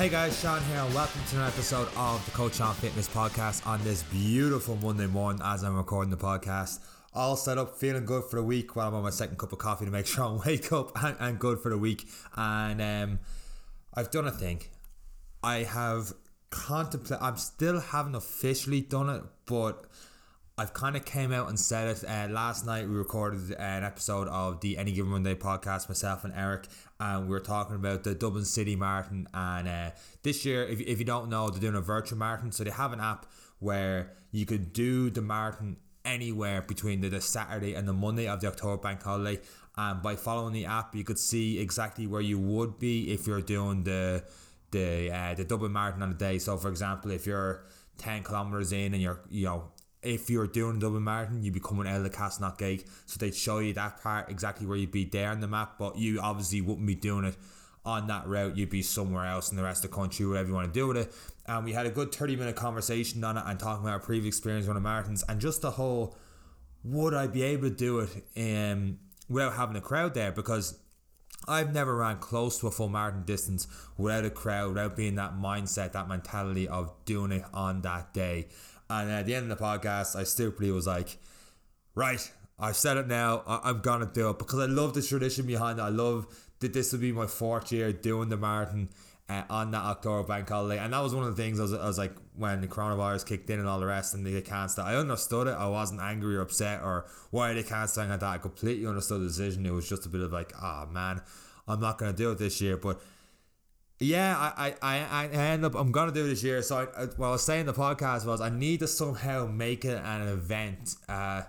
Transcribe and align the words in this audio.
Hey 0.00 0.08
guys, 0.08 0.40
Sean 0.40 0.62
here, 0.62 0.82
welcome 0.94 1.20
to 1.28 1.36
another 1.36 1.52
episode 1.52 1.86
of 1.94 2.24
the 2.24 2.30
Coach 2.30 2.54
Sean 2.54 2.74
Fitness 2.74 3.06
podcast 3.06 3.66
on 3.66 3.84
this 3.84 4.02
beautiful 4.04 4.76
Monday 4.76 5.06
morning 5.06 5.42
as 5.44 5.62
I'm 5.62 5.76
recording 5.76 6.10
the 6.10 6.16
podcast. 6.16 6.78
All 7.12 7.36
set 7.36 7.58
up, 7.58 7.76
feeling 7.76 8.06
good 8.06 8.24
for 8.24 8.36
the 8.36 8.42
week 8.42 8.74
while 8.74 8.88
I'm 8.88 8.94
on 8.94 9.02
my 9.02 9.10
second 9.10 9.36
cup 9.36 9.52
of 9.52 9.58
coffee 9.58 9.84
to 9.84 9.90
make 9.90 10.06
sure 10.06 10.24
I 10.24 10.38
wake 10.46 10.72
up 10.72 10.92
and, 11.04 11.16
and 11.20 11.38
good 11.38 11.58
for 11.58 11.68
the 11.68 11.76
week. 11.76 12.08
And 12.34 12.80
um, 12.80 13.18
I've 13.92 14.10
done 14.10 14.26
a 14.26 14.30
thing. 14.30 14.62
I 15.42 15.64
have 15.64 16.14
contemplated, 16.48 17.18
I'm 17.20 17.36
still 17.36 17.78
haven't 17.78 18.14
officially 18.14 18.80
done 18.80 19.10
it, 19.10 19.22
but 19.44 19.84
I've 20.60 20.74
kind 20.74 20.94
of 20.94 21.06
came 21.06 21.32
out 21.32 21.48
and 21.48 21.58
said 21.58 21.88
it. 21.88 22.04
Uh, 22.06 22.28
last 22.30 22.66
night 22.66 22.86
we 22.86 22.94
recorded 22.94 23.50
an 23.52 23.82
episode 23.82 24.28
of 24.28 24.60
the 24.60 24.76
Any 24.76 24.92
Given 24.92 25.10
Monday 25.10 25.34
podcast, 25.34 25.88
myself 25.88 26.22
and 26.22 26.34
Eric, 26.36 26.66
and 27.00 27.24
we 27.24 27.30
were 27.30 27.40
talking 27.40 27.76
about 27.76 28.04
the 28.04 28.14
Dublin 28.14 28.44
City 28.44 28.76
Marathon. 28.76 29.26
And 29.32 29.66
uh, 29.66 29.90
this 30.22 30.44
year, 30.44 30.64
if, 30.64 30.78
if 30.82 30.98
you 30.98 31.06
don't 31.06 31.30
know, 31.30 31.48
they're 31.48 31.62
doing 31.62 31.76
a 31.76 31.80
virtual 31.80 32.18
marathon. 32.18 32.52
So 32.52 32.64
they 32.64 32.70
have 32.72 32.92
an 32.92 33.00
app 33.00 33.24
where 33.60 34.12
you 34.32 34.44
could 34.44 34.74
do 34.74 35.08
the 35.08 35.22
marathon 35.22 35.78
anywhere 36.04 36.60
between 36.60 37.00
the, 37.00 37.08
the 37.08 37.22
Saturday 37.22 37.72
and 37.72 37.88
the 37.88 37.94
Monday 37.94 38.28
of 38.28 38.42
the 38.42 38.48
October 38.48 38.76
bank 38.76 39.02
holiday. 39.02 39.40
And 39.78 40.02
by 40.02 40.14
following 40.14 40.52
the 40.52 40.66
app, 40.66 40.94
you 40.94 41.04
could 41.04 41.18
see 41.18 41.58
exactly 41.58 42.06
where 42.06 42.20
you 42.20 42.38
would 42.38 42.78
be 42.78 43.10
if 43.14 43.26
you're 43.26 43.40
doing 43.40 43.84
the 43.84 44.24
the 44.72 45.10
uh, 45.10 45.32
the 45.32 45.44
Dublin 45.44 45.72
Marathon 45.72 46.02
on 46.02 46.10
the 46.10 46.16
day. 46.16 46.38
So, 46.38 46.58
for 46.58 46.68
example, 46.68 47.12
if 47.12 47.26
you're 47.26 47.64
10 47.96 48.24
kilometers 48.24 48.72
in 48.72 48.92
and 48.92 49.02
you're 49.02 49.20
you 49.30 49.46
know 49.46 49.70
if 50.02 50.30
you're 50.30 50.46
doing 50.46 50.78
Dublin 50.78 51.04
Marathon, 51.04 51.42
you'd 51.42 51.54
be 51.54 51.60
coming 51.60 51.86
out 51.86 51.96
of 51.96 52.04
the 52.04 52.10
Castleknock 52.10 52.84
So 53.06 53.18
they'd 53.18 53.34
show 53.34 53.58
you 53.58 53.74
that 53.74 54.00
part 54.02 54.30
exactly 54.30 54.66
where 54.66 54.78
you'd 54.78 54.92
be 54.92 55.04
there 55.04 55.30
on 55.30 55.40
the 55.40 55.48
map, 55.48 55.74
but 55.78 55.98
you 55.98 56.20
obviously 56.20 56.60
wouldn't 56.60 56.86
be 56.86 56.94
doing 56.94 57.24
it 57.24 57.36
on 57.84 58.06
that 58.06 58.26
route. 58.26 58.56
You'd 58.56 58.70
be 58.70 58.82
somewhere 58.82 59.26
else 59.26 59.50
in 59.50 59.56
the 59.56 59.62
rest 59.62 59.84
of 59.84 59.90
the 59.90 59.96
country, 59.96 60.26
whatever 60.26 60.48
you 60.48 60.54
want 60.54 60.72
to 60.72 60.78
do 60.78 60.86
with 60.86 60.96
it. 60.96 61.12
And 61.46 61.64
we 61.64 61.72
had 61.72 61.86
a 61.86 61.90
good 61.90 62.14
30 62.14 62.36
minute 62.36 62.56
conversation 62.56 63.22
on 63.24 63.36
it 63.36 63.44
and 63.46 63.58
talking 63.58 63.84
about 63.84 63.92
our 63.92 64.00
previous 64.00 64.36
experience 64.36 64.66
running 64.66 64.82
marathons 64.82 65.22
and 65.28 65.40
just 65.40 65.62
the 65.62 65.72
whole 65.72 66.16
would 66.82 67.14
I 67.14 67.26
be 67.26 67.42
able 67.42 67.68
to 67.68 67.74
do 67.74 68.00
it 68.00 68.10
um, 68.36 68.98
without 69.28 69.54
having 69.54 69.76
a 69.76 69.80
crowd 69.80 70.14
there? 70.14 70.32
Because 70.32 70.78
I've 71.46 71.72
never 71.72 71.96
ran 71.96 72.18
close 72.18 72.58
to 72.60 72.66
a 72.66 72.70
full 72.70 72.88
marathon 72.88 73.24
distance 73.24 73.66
without 73.96 74.24
a 74.24 74.30
crowd, 74.30 74.68
without 74.70 74.96
being 74.96 75.16
that 75.16 75.34
mindset, 75.34 75.92
that 75.92 76.08
mentality 76.08 76.68
of 76.68 76.92
doing 77.04 77.32
it 77.32 77.44
on 77.52 77.82
that 77.82 78.14
day. 78.14 78.48
And 78.90 79.08
at 79.08 79.24
the 79.24 79.36
end 79.36 79.50
of 79.50 79.56
the 79.56 79.64
podcast, 79.64 80.16
I 80.16 80.24
stupidly 80.24 80.72
was 80.72 80.88
like, 80.88 81.16
right, 81.94 82.30
I've 82.58 82.76
said 82.76 82.96
it 82.96 83.06
now. 83.06 83.42
I- 83.46 83.70
am 83.70 83.80
gonna 83.80 84.10
do 84.12 84.30
it 84.30 84.38
because 84.38 84.58
I 84.58 84.66
love 84.66 84.94
the 84.94 85.02
tradition 85.02 85.46
behind 85.46 85.78
it. 85.78 85.82
I 85.82 85.88
love 85.88 86.26
that 86.58 86.72
this 86.72 86.92
will 86.92 86.98
be 86.98 87.12
my 87.12 87.26
fourth 87.26 87.70
year 87.72 87.92
doing 87.92 88.28
the 88.28 88.36
marathon 88.36 88.90
uh, 89.28 89.44
on 89.48 89.70
that 89.70 89.82
October 89.82 90.26
bank 90.26 90.48
holiday, 90.48 90.78
and 90.82 90.92
that 90.92 91.00
was 91.00 91.14
one 91.14 91.24
of 91.24 91.36
the 91.36 91.40
things 91.40 91.60
I 91.60 91.62
was, 91.62 91.72
I 91.72 91.86
was 91.86 91.98
like 91.98 92.12
when 92.34 92.60
the 92.60 92.66
coronavirus 92.66 93.24
kicked 93.26 93.48
in 93.48 93.60
and 93.60 93.68
all 93.68 93.78
the 93.78 93.86
rest, 93.86 94.12
and 94.12 94.26
they 94.26 94.40
canceled. 94.42 94.88
I 94.88 94.96
understood 94.96 95.46
it. 95.46 95.52
I 95.52 95.68
wasn't 95.68 96.00
angry 96.00 96.36
or 96.36 96.40
upset 96.40 96.82
or 96.82 97.06
why 97.30 97.54
they 97.54 97.62
canceled 97.62 98.08
like 98.08 98.18
that. 98.18 98.26
I 98.26 98.38
completely 98.38 98.88
understood 98.88 99.20
the 99.20 99.28
decision. 99.28 99.64
It 99.64 99.70
was 99.70 99.88
just 99.88 100.04
a 100.04 100.08
bit 100.08 100.20
of 100.20 100.32
like, 100.32 100.52
ah 100.60 100.84
oh, 100.84 100.92
man, 100.92 101.22
I'm 101.68 101.80
not 101.80 101.96
gonna 101.96 102.12
do 102.12 102.32
it 102.32 102.38
this 102.38 102.60
year, 102.60 102.76
but 102.76 103.00
yeah, 104.00 104.52
I, 104.56 104.74
I, 104.80 104.98
I 105.10 105.26
end 105.26 105.66
up 105.66 105.74
I'm 105.74 105.92
gonna 105.92 106.10
do 106.10 106.26
this 106.26 106.42
year. 106.42 106.62
So 106.62 106.88
I, 106.96 107.04
what 107.04 107.26
I 107.26 107.30
was 107.32 107.44
saying 107.44 107.66
the 107.66 107.74
podcast 107.74 108.24
was 108.24 108.40
I 108.40 108.48
need 108.48 108.80
to 108.80 108.86
somehow 108.86 109.46
make 109.46 109.84
it 109.84 110.00
an 110.02 110.26
event, 110.26 110.96
uh, 111.06 111.42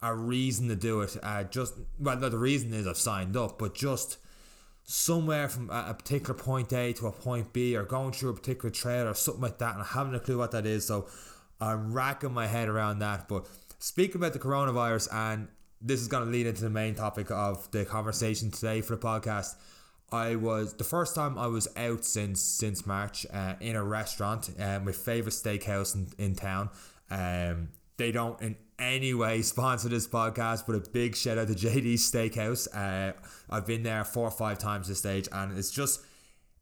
a 0.00 0.14
reason 0.14 0.68
to 0.68 0.76
do 0.76 1.02
it. 1.02 1.18
Uh, 1.22 1.44
just 1.44 1.74
well, 1.98 2.16
the 2.16 2.38
reason 2.38 2.72
is 2.72 2.86
I've 2.86 2.96
signed 2.96 3.36
up, 3.36 3.58
but 3.58 3.74
just 3.74 4.16
somewhere 4.84 5.50
from 5.50 5.68
a, 5.68 5.92
particular 5.92 6.32
point 6.32 6.72
A 6.72 6.94
to 6.94 7.08
a 7.08 7.12
point 7.12 7.52
B, 7.52 7.76
or 7.76 7.82
going 7.82 8.12
through 8.12 8.30
a 8.30 8.34
particular 8.34 8.70
trail 8.70 9.06
or 9.06 9.12
something 9.14 9.42
like 9.42 9.58
that, 9.58 9.74
and 9.74 9.82
I 9.82 9.86
haven't 9.86 10.14
a 10.14 10.20
clue 10.20 10.38
what 10.38 10.52
that 10.52 10.64
is. 10.64 10.86
So 10.86 11.08
I'm 11.60 11.92
racking 11.92 12.32
my 12.32 12.46
head 12.46 12.70
around 12.70 13.00
that. 13.00 13.28
But 13.28 13.46
speaking 13.80 14.16
about 14.16 14.32
the 14.32 14.38
coronavirus, 14.38 15.12
and 15.12 15.48
this 15.82 16.00
is 16.00 16.08
gonna 16.08 16.30
lead 16.30 16.46
into 16.46 16.62
the 16.62 16.70
main 16.70 16.94
topic 16.94 17.30
of 17.30 17.70
the 17.70 17.84
conversation 17.84 18.50
today 18.50 18.80
for 18.80 18.96
the 18.96 19.02
podcast 19.02 19.56
I 20.10 20.36
was 20.36 20.74
the 20.74 20.84
first 20.84 21.14
time 21.14 21.38
I 21.38 21.48
was 21.48 21.68
out 21.76 22.04
since 22.04 22.40
since 22.40 22.86
March 22.86 23.26
uh, 23.32 23.54
in 23.60 23.76
a 23.76 23.84
restaurant, 23.84 24.50
my 24.58 24.92
favorite 24.92 25.32
steakhouse 25.34 25.94
in, 25.94 26.08
in 26.18 26.34
town. 26.34 26.70
Um, 27.10 27.68
they 27.98 28.12
don't 28.12 28.40
in 28.40 28.56
any 28.78 29.12
way 29.12 29.42
sponsor 29.42 29.88
this 29.88 30.06
podcast, 30.06 30.64
but 30.66 30.76
a 30.76 30.90
big 30.90 31.16
shout 31.16 31.36
out 31.36 31.48
to 31.48 31.54
JD 31.54 31.94
Steakhouse. 31.94 32.68
Uh, 32.74 33.12
I've 33.50 33.66
been 33.66 33.82
there 33.82 34.04
four 34.04 34.24
or 34.24 34.30
five 34.30 34.58
times 34.58 34.88
this 34.88 34.98
stage, 34.98 35.28
and 35.30 35.56
it's 35.58 35.70
just 35.70 36.00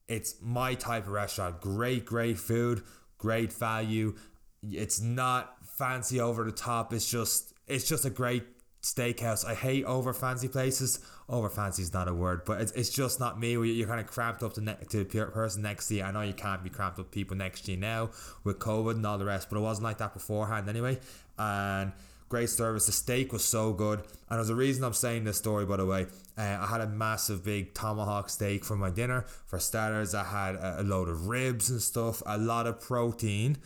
it's 0.09 0.35
my 0.41 0.75
type 0.75 1.05
of 1.05 1.13
restaurant. 1.13 1.61
Great, 1.61 2.05
great 2.05 2.39
food, 2.39 2.83
great 3.19 3.53
value. 3.53 4.15
It's 4.63 5.01
not 5.01 5.57
fancy 5.79 6.21
over 6.21 6.45
the 6.45 6.53
top. 6.53 6.93
It's 6.93 7.09
just 7.09 7.55
it's 7.69 7.89
just 7.89 8.05
a 8.05 8.11
great 8.11 8.45
steakhouse. 8.87 9.45
I 9.45 9.55
hate 9.55 9.85
over 9.85 10.13
fancy 10.13 10.49
places. 10.49 11.01
Over 11.29 11.51
fancy 11.51 11.83
is 11.83 11.93
not 11.93 12.07
a 12.07 12.15
word, 12.15 12.43
but 12.45 12.61
it's, 12.61 12.73
it's 12.73 12.91
just 12.91 13.19
not 13.19 13.41
me. 13.41 13.53
You're 13.53 13.89
kind 13.89 14.01
of 14.01 14.07
cramped 14.07 14.43
up 14.43 14.55
to, 14.55 14.61
ne- 14.61 14.77
to 14.91 15.05
the 15.05 15.27
person 15.27 15.63
next 15.63 15.89
to 15.89 15.97
you. 15.97 16.03
I 16.05 16.13
know 16.13 16.23
you 16.23 16.33
can't 16.33 16.63
be 16.63 16.71
cramped 16.71 17.01
up 17.01 17.11
people 17.11 17.37
next 17.37 17.63
to 17.63 17.73
you 17.73 17.77
now 17.77 18.11
with 18.45 18.59
COVID 18.61 18.93
and 18.93 19.07
all 19.07 19.19
the 19.19 19.25
rest, 19.25 19.51
but 19.51 19.57
it 19.57 19.63
wasn't 19.63 19.85
like 19.85 19.99
that 19.99 20.15
beforehand 20.15 20.69
anyway. 20.69 21.01
And 21.37 21.93
great 22.29 22.49
service. 22.49 22.87
The 22.87 22.93
steak 22.93 23.33
was 23.33 23.45
so 23.45 23.73
good, 23.73 24.01
and 24.29 24.39
there's 24.39 24.51
a 24.51 24.55
reason 24.55 24.85
I'm 24.85 24.93
saying 24.93 25.25
this 25.25 25.39
story, 25.39 25.67
by 25.67 25.77
the 25.79 25.87
way. 25.87 26.07
Uh, 26.39 26.59
I 26.61 26.67
had 26.67 26.81
a 26.81 26.87
massive 26.87 27.45
big 27.45 27.75
tomahawk 27.75 28.31
steak 28.31 28.65
for 28.65 28.77
my 28.77 28.91
dinner. 28.91 29.25
For 29.47 29.59
starters, 29.59 30.15
I 30.15 30.25
had 30.25 30.55
a, 30.55 30.81
a 30.81 30.85
load 30.85 31.09
of 31.09 31.27
ribs 31.27 31.71
and 31.71 31.83
stuff, 31.83 32.23
a 32.25 32.39
lot 32.39 32.67
of 32.67 32.81
protein 32.81 33.59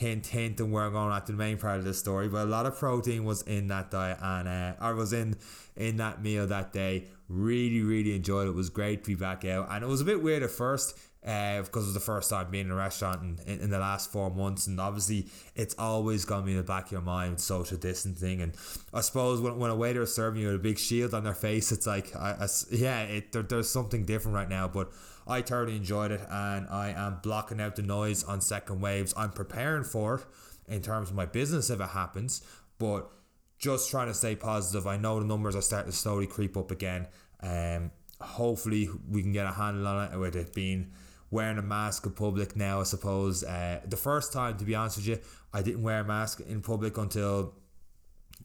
hint, 0.00 0.28
hint, 0.28 0.58
and 0.60 0.72
we're 0.72 0.88
going 0.88 1.12
at 1.12 1.26
the 1.26 1.34
main 1.34 1.58
part 1.58 1.78
of 1.78 1.84
the 1.84 1.92
story. 1.92 2.26
But 2.26 2.44
a 2.46 2.50
lot 2.50 2.64
of 2.64 2.78
protein 2.78 3.24
was 3.24 3.42
in 3.42 3.68
that 3.68 3.90
diet, 3.90 4.16
and 4.22 4.48
uh, 4.48 4.72
I 4.80 4.92
was 4.92 5.12
in 5.12 5.36
in 5.76 5.98
that 5.98 6.22
meal 6.22 6.46
that 6.46 6.72
day. 6.72 7.04
Really, 7.28 7.82
really 7.82 8.16
enjoyed 8.16 8.46
it. 8.46 8.50
It 8.50 8.56
was 8.56 8.70
great 8.70 9.04
to 9.04 9.08
be 9.08 9.14
back 9.14 9.44
out, 9.44 9.68
and 9.70 9.84
it 9.84 9.86
was 9.86 10.00
a 10.00 10.04
bit 10.04 10.22
weird 10.22 10.42
at 10.42 10.50
first. 10.50 10.98
Uh, 11.22 11.60
because 11.60 11.82
it 11.82 11.88
was 11.88 11.92
the 11.92 12.00
first 12.00 12.30
time 12.30 12.50
being 12.50 12.64
in 12.64 12.70
a 12.70 12.74
restaurant 12.74 13.20
in, 13.22 13.38
in, 13.46 13.60
in 13.64 13.70
the 13.70 13.78
last 13.78 14.10
four 14.10 14.30
months, 14.30 14.66
and 14.66 14.80
obviously 14.80 15.26
it's 15.54 15.74
always 15.78 16.24
gonna 16.24 16.46
be 16.46 16.52
in 16.52 16.56
the 16.56 16.62
back 16.62 16.86
of 16.86 16.92
your 16.92 17.02
mind 17.02 17.38
social 17.38 17.76
distancing. 17.76 18.40
And 18.40 18.54
I 18.94 19.02
suppose 19.02 19.38
when, 19.38 19.58
when 19.58 19.70
a 19.70 19.76
waiter 19.76 20.00
is 20.00 20.14
serving 20.14 20.40
you 20.40 20.46
with 20.46 20.56
a 20.56 20.58
big 20.70 20.78
shield 20.78 21.12
on 21.12 21.24
their 21.24 21.34
face, 21.34 21.72
it's 21.72 21.86
like, 21.86 22.16
I, 22.16 22.36
I 22.40 22.48
yeah, 22.70 23.02
it, 23.02 23.32
there, 23.32 23.42
there's 23.42 23.68
something 23.68 24.06
different 24.06 24.34
right 24.34 24.48
now. 24.48 24.66
But 24.66 24.92
I 25.30 25.42
thoroughly 25.42 25.76
enjoyed 25.76 26.10
it 26.10 26.22
and 26.28 26.66
I 26.68 26.90
am 26.90 27.20
blocking 27.22 27.60
out 27.60 27.76
the 27.76 27.82
noise 27.82 28.24
on 28.24 28.40
second 28.40 28.80
waves. 28.80 29.14
I'm 29.16 29.30
preparing 29.30 29.84
for 29.84 30.16
it 30.16 30.24
in 30.66 30.82
terms 30.82 31.08
of 31.08 31.14
my 31.14 31.24
business 31.24 31.70
if 31.70 31.80
it 31.80 31.90
happens, 31.90 32.42
but 32.78 33.08
just 33.56 33.90
trying 33.90 34.08
to 34.08 34.14
stay 34.14 34.34
positive. 34.34 34.88
I 34.88 34.96
know 34.96 35.20
the 35.20 35.24
numbers 35.24 35.54
are 35.54 35.62
starting 35.62 35.92
to 35.92 35.96
slowly 35.96 36.26
creep 36.26 36.56
up 36.56 36.72
again. 36.72 37.06
Um, 37.40 37.92
hopefully 38.20 38.90
we 39.08 39.22
can 39.22 39.32
get 39.32 39.46
a 39.46 39.52
handle 39.52 39.86
on 39.86 40.12
it 40.12 40.18
with 40.18 40.34
it 40.34 40.52
being 40.52 40.90
wearing 41.30 41.58
a 41.58 41.62
mask 41.62 42.06
in 42.06 42.12
public 42.12 42.56
now. 42.56 42.80
I 42.80 42.82
suppose 42.82 43.44
uh, 43.44 43.82
the 43.86 43.96
first 43.96 44.32
time, 44.32 44.58
to 44.58 44.64
be 44.64 44.74
honest 44.74 44.96
with 44.96 45.06
you, 45.06 45.18
I 45.52 45.62
didn't 45.62 45.82
wear 45.82 46.00
a 46.00 46.04
mask 46.04 46.40
in 46.40 46.60
public 46.60 46.98
until 46.98 47.54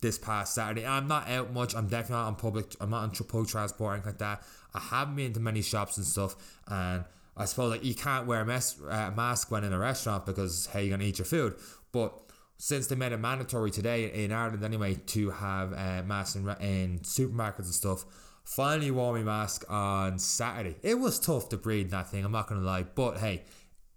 this 0.02 0.18
past 0.18 0.54
Saturday. 0.54 0.86
I'm 0.86 1.08
not 1.08 1.30
out 1.30 1.54
much. 1.54 1.76
I'm 1.76 1.88
definitely 1.88 2.16
not 2.16 2.28
on 2.28 2.36
public. 2.36 2.76
I'm 2.80 2.90
not 2.90 3.04
on 3.04 3.12
public 3.12 3.50
transport 3.50 3.90
or 3.90 3.94
anything 3.94 4.12
like 4.12 4.20
that. 4.20 4.44
I 4.74 4.80
haven't 4.80 5.16
been 5.16 5.34
to 5.34 5.40
many 5.40 5.62
shops 5.62 5.98
and 5.98 6.06
stuff, 6.06 6.36
and 6.68 7.06
I 7.38 7.46
suppose 7.46 7.72
like 7.72 7.84
you 7.84 7.96
can't 7.96 8.28
wear 8.28 8.42
a 8.42 8.44
uh, 8.44 9.12
mask 9.16 9.52
when 9.52 9.64
in 9.64 9.74
a 9.74 9.80
restaurant 9.80 10.26
because 10.26 10.68
hey, 10.68 10.86
you're 10.86 10.98
gonna 10.98 11.08
eat 11.08 11.20
your 11.20 11.26
food. 11.26 11.56
But 11.92 12.14
since 12.58 12.88
they 12.88 12.96
made 12.96 13.12
it 13.12 13.18
mandatory 13.18 13.72
today 13.72 14.24
in 14.24 14.32
Ireland 14.32 14.64
anyway 14.64 14.96
to 15.08 15.30
have 15.32 15.74
uh, 15.74 16.04
masks 16.04 16.36
in, 16.36 16.48
in 16.62 17.00
supermarkets 17.00 17.60
and 17.60 17.68
stuff, 17.68 18.06
finally 18.44 18.92
wore 18.92 19.14
my 19.14 19.24
mask 19.24 19.66
on 19.70 20.20
Saturday. 20.20 20.76
It 20.84 20.96
was 20.96 21.20
tough 21.20 21.50
to 21.50 21.58
breathe 21.58 21.92
that 21.92 22.10
thing. 22.10 22.24
I'm 22.24 22.32
not 22.32 22.48
gonna 22.48 22.62
lie, 22.62 22.84
but 22.84 23.18
hey 23.18 23.44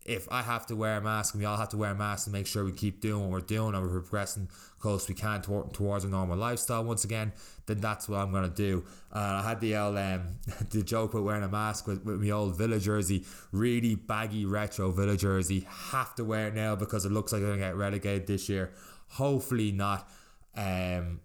if 0.09 0.27
I 0.31 0.41
have 0.41 0.65
to 0.67 0.75
wear 0.75 0.97
a 0.97 1.03
mask 1.03 1.35
and 1.35 1.43
we 1.43 1.45
all 1.45 1.59
have 1.59 1.69
to 1.69 1.77
wear 1.77 1.91
a 1.91 1.95
mask 1.95 2.25
to 2.25 2.31
make 2.31 2.47
sure 2.47 2.65
we 2.65 2.73
keep 2.73 3.03
doing 3.03 3.21
what 3.21 3.31
we're 3.31 3.41
doing 3.41 3.75
and 3.75 3.83
we're 3.83 4.01
progressing 4.01 4.49
close 4.81 5.07
we 5.07 5.15
can 5.15 5.43
toward, 5.43 5.75
towards 5.75 6.05
a 6.05 6.09
normal 6.09 6.39
lifestyle 6.39 6.83
once 6.83 7.05
again, 7.05 7.33
then 7.67 7.79
that's 7.81 8.09
what 8.09 8.19
I'm 8.19 8.33
gonna 8.33 8.49
do. 8.49 8.85
Uh, 9.13 9.43
I 9.45 9.49
had 9.49 9.61
the 9.61 9.77
old 9.77 9.99
um, 9.99 10.37
the 10.71 10.83
joke 10.83 11.13
with 11.13 11.25
wearing 11.25 11.45
a 11.45 11.49
mask 11.49 11.87
with, 11.87 12.05
with 12.05 12.23
my 12.23 12.31
old 12.31 12.57
Villa 12.57 12.79
jersey, 12.79 13.27
really 13.53 13.97
baggy 13.97 14.47
retro 14.47 14.91
Villa 14.91 15.17
jersey. 15.17 15.67
Have 15.69 16.15
to 16.15 16.25
wear 16.25 16.49
it 16.49 16.55
now 16.55 16.75
because 16.75 17.05
it 17.05 17.13
looks 17.13 17.33
like 17.33 17.43
I'm 17.43 17.49
gonna 17.49 17.59
get 17.59 17.77
relegated 17.77 18.27
this 18.27 18.49
year. 18.49 18.73
Hopefully 19.09 19.73
not. 19.73 20.09
Um, 20.57 21.21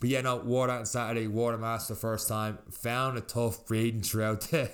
but 0.00 0.08
yeah, 0.08 0.22
no, 0.22 0.36
wore 0.38 0.66
that 0.66 0.80
on 0.80 0.86
Saturday, 0.86 1.28
wore 1.28 1.52
the 1.52 1.58
mask 1.58 1.88
the 1.88 1.94
first 1.94 2.28
time. 2.28 2.58
Found 2.70 3.18
it 3.18 3.28
tough 3.28 3.64
breathing 3.66 4.02
throughout 4.02 4.40
the, 4.50 4.68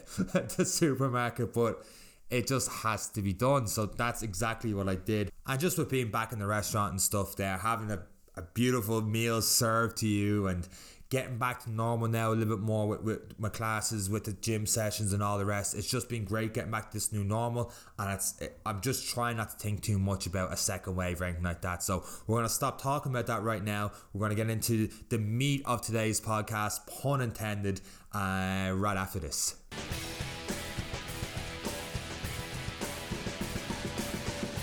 the 0.57 0.65
supermarket, 0.65 1.53
but 1.53 1.85
it 2.31 2.47
just 2.47 2.71
has 2.71 3.09
to 3.11 3.23
be 3.23 3.33
done. 3.33 3.67
So 3.67 3.87
that's 3.87 4.23
exactly 4.23 4.73
what 4.75 4.89
I 4.89 4.95
did. 4.95 5.31
And 5.47 5.61
just 5.61 5.79
with 5.79 5.91
being 5.91 6.11
back 6.11 6.33
in 6.33 6.39
the 6.39 6.47
restaurant 6.47 6.93
and 6.93 7.01
stuff 7.01 7.37
there, 7.37 7.59
having 7.59 7.91
a, 7.91 8.03
a 8.37 8.43
beautiful 8.43 9.03
meal 9.03 9.43
served 9.43 9.99
to 9.99 10.07
you 10.07 10.47
and 10.47 10.69
getting 11.11 11.39
back 11.39 11.65
to 11.65 11.71
normal 11.71 12.07
now 12.07 12.29
a 12.29 12.35
little 12.35 12.57
bit 12.57 12.63
more 12.63 12.87
with, 12.87 13.03
with 13.03 13.39
my 13.39 13.49
classes, 13.49 14.09
with 14.09 14.25
the 14.25 14.33
gym 14.33 14.65
sessions 14.65 15.13
and 15.13 15.21
all 15.23 15.39
the 15.39 15.45
rest. 15.45 15.75
It's 15.75 15.91
just 15.91 16.09
been 16.09 16.25
great 16.25 16.55
getting 16.55 16.71
back 16.71 16.93
to 16.93 16.97
this 16.97 17.13
new 17.13 17.25
normal, 17.25 17.73
and 17.99 18.13
it's 18.13 18.41
it, 18.41 18.61
I'm 18.65 18.81
just 18.81 19.13
trying 19.13 19.37
not 19.37 19.51
to 19.51 19.57
think 19.57 19.83
too 19.83 19.99
much 19.99 20.27
about 20.27 20.53
a 20.53 20.57
second 20.57 20.95
wave 20.95 21.21
or 21.21 21.25
anything 21.25 21.43
like 21.43 21.63
that. 21.63 21.83
So 21.83 22.05
we're 22.29 22.39
gonna 22.39 22.49
stop 22.49 22.81
talking 22.81 23.11
about 23.11 23.27
that 23.27 23.43
right 23.43 23.63
now. 23.63 23.91
We're 24.13 24.21
gonna 24.21 24.37
get 24.37 24.51
into 24.51 24.89
the 25.09 25.19
meat 25.19 25.63
of 25.67 25.83
today's 25.83 26.21
podcast, 26.21 26.87
pun 27.03 27.21
intended, 27.21 27.81
uh, 28.13 28.71
right 28.75 28.97
after 28.97 29.19
this. 29.19 29.57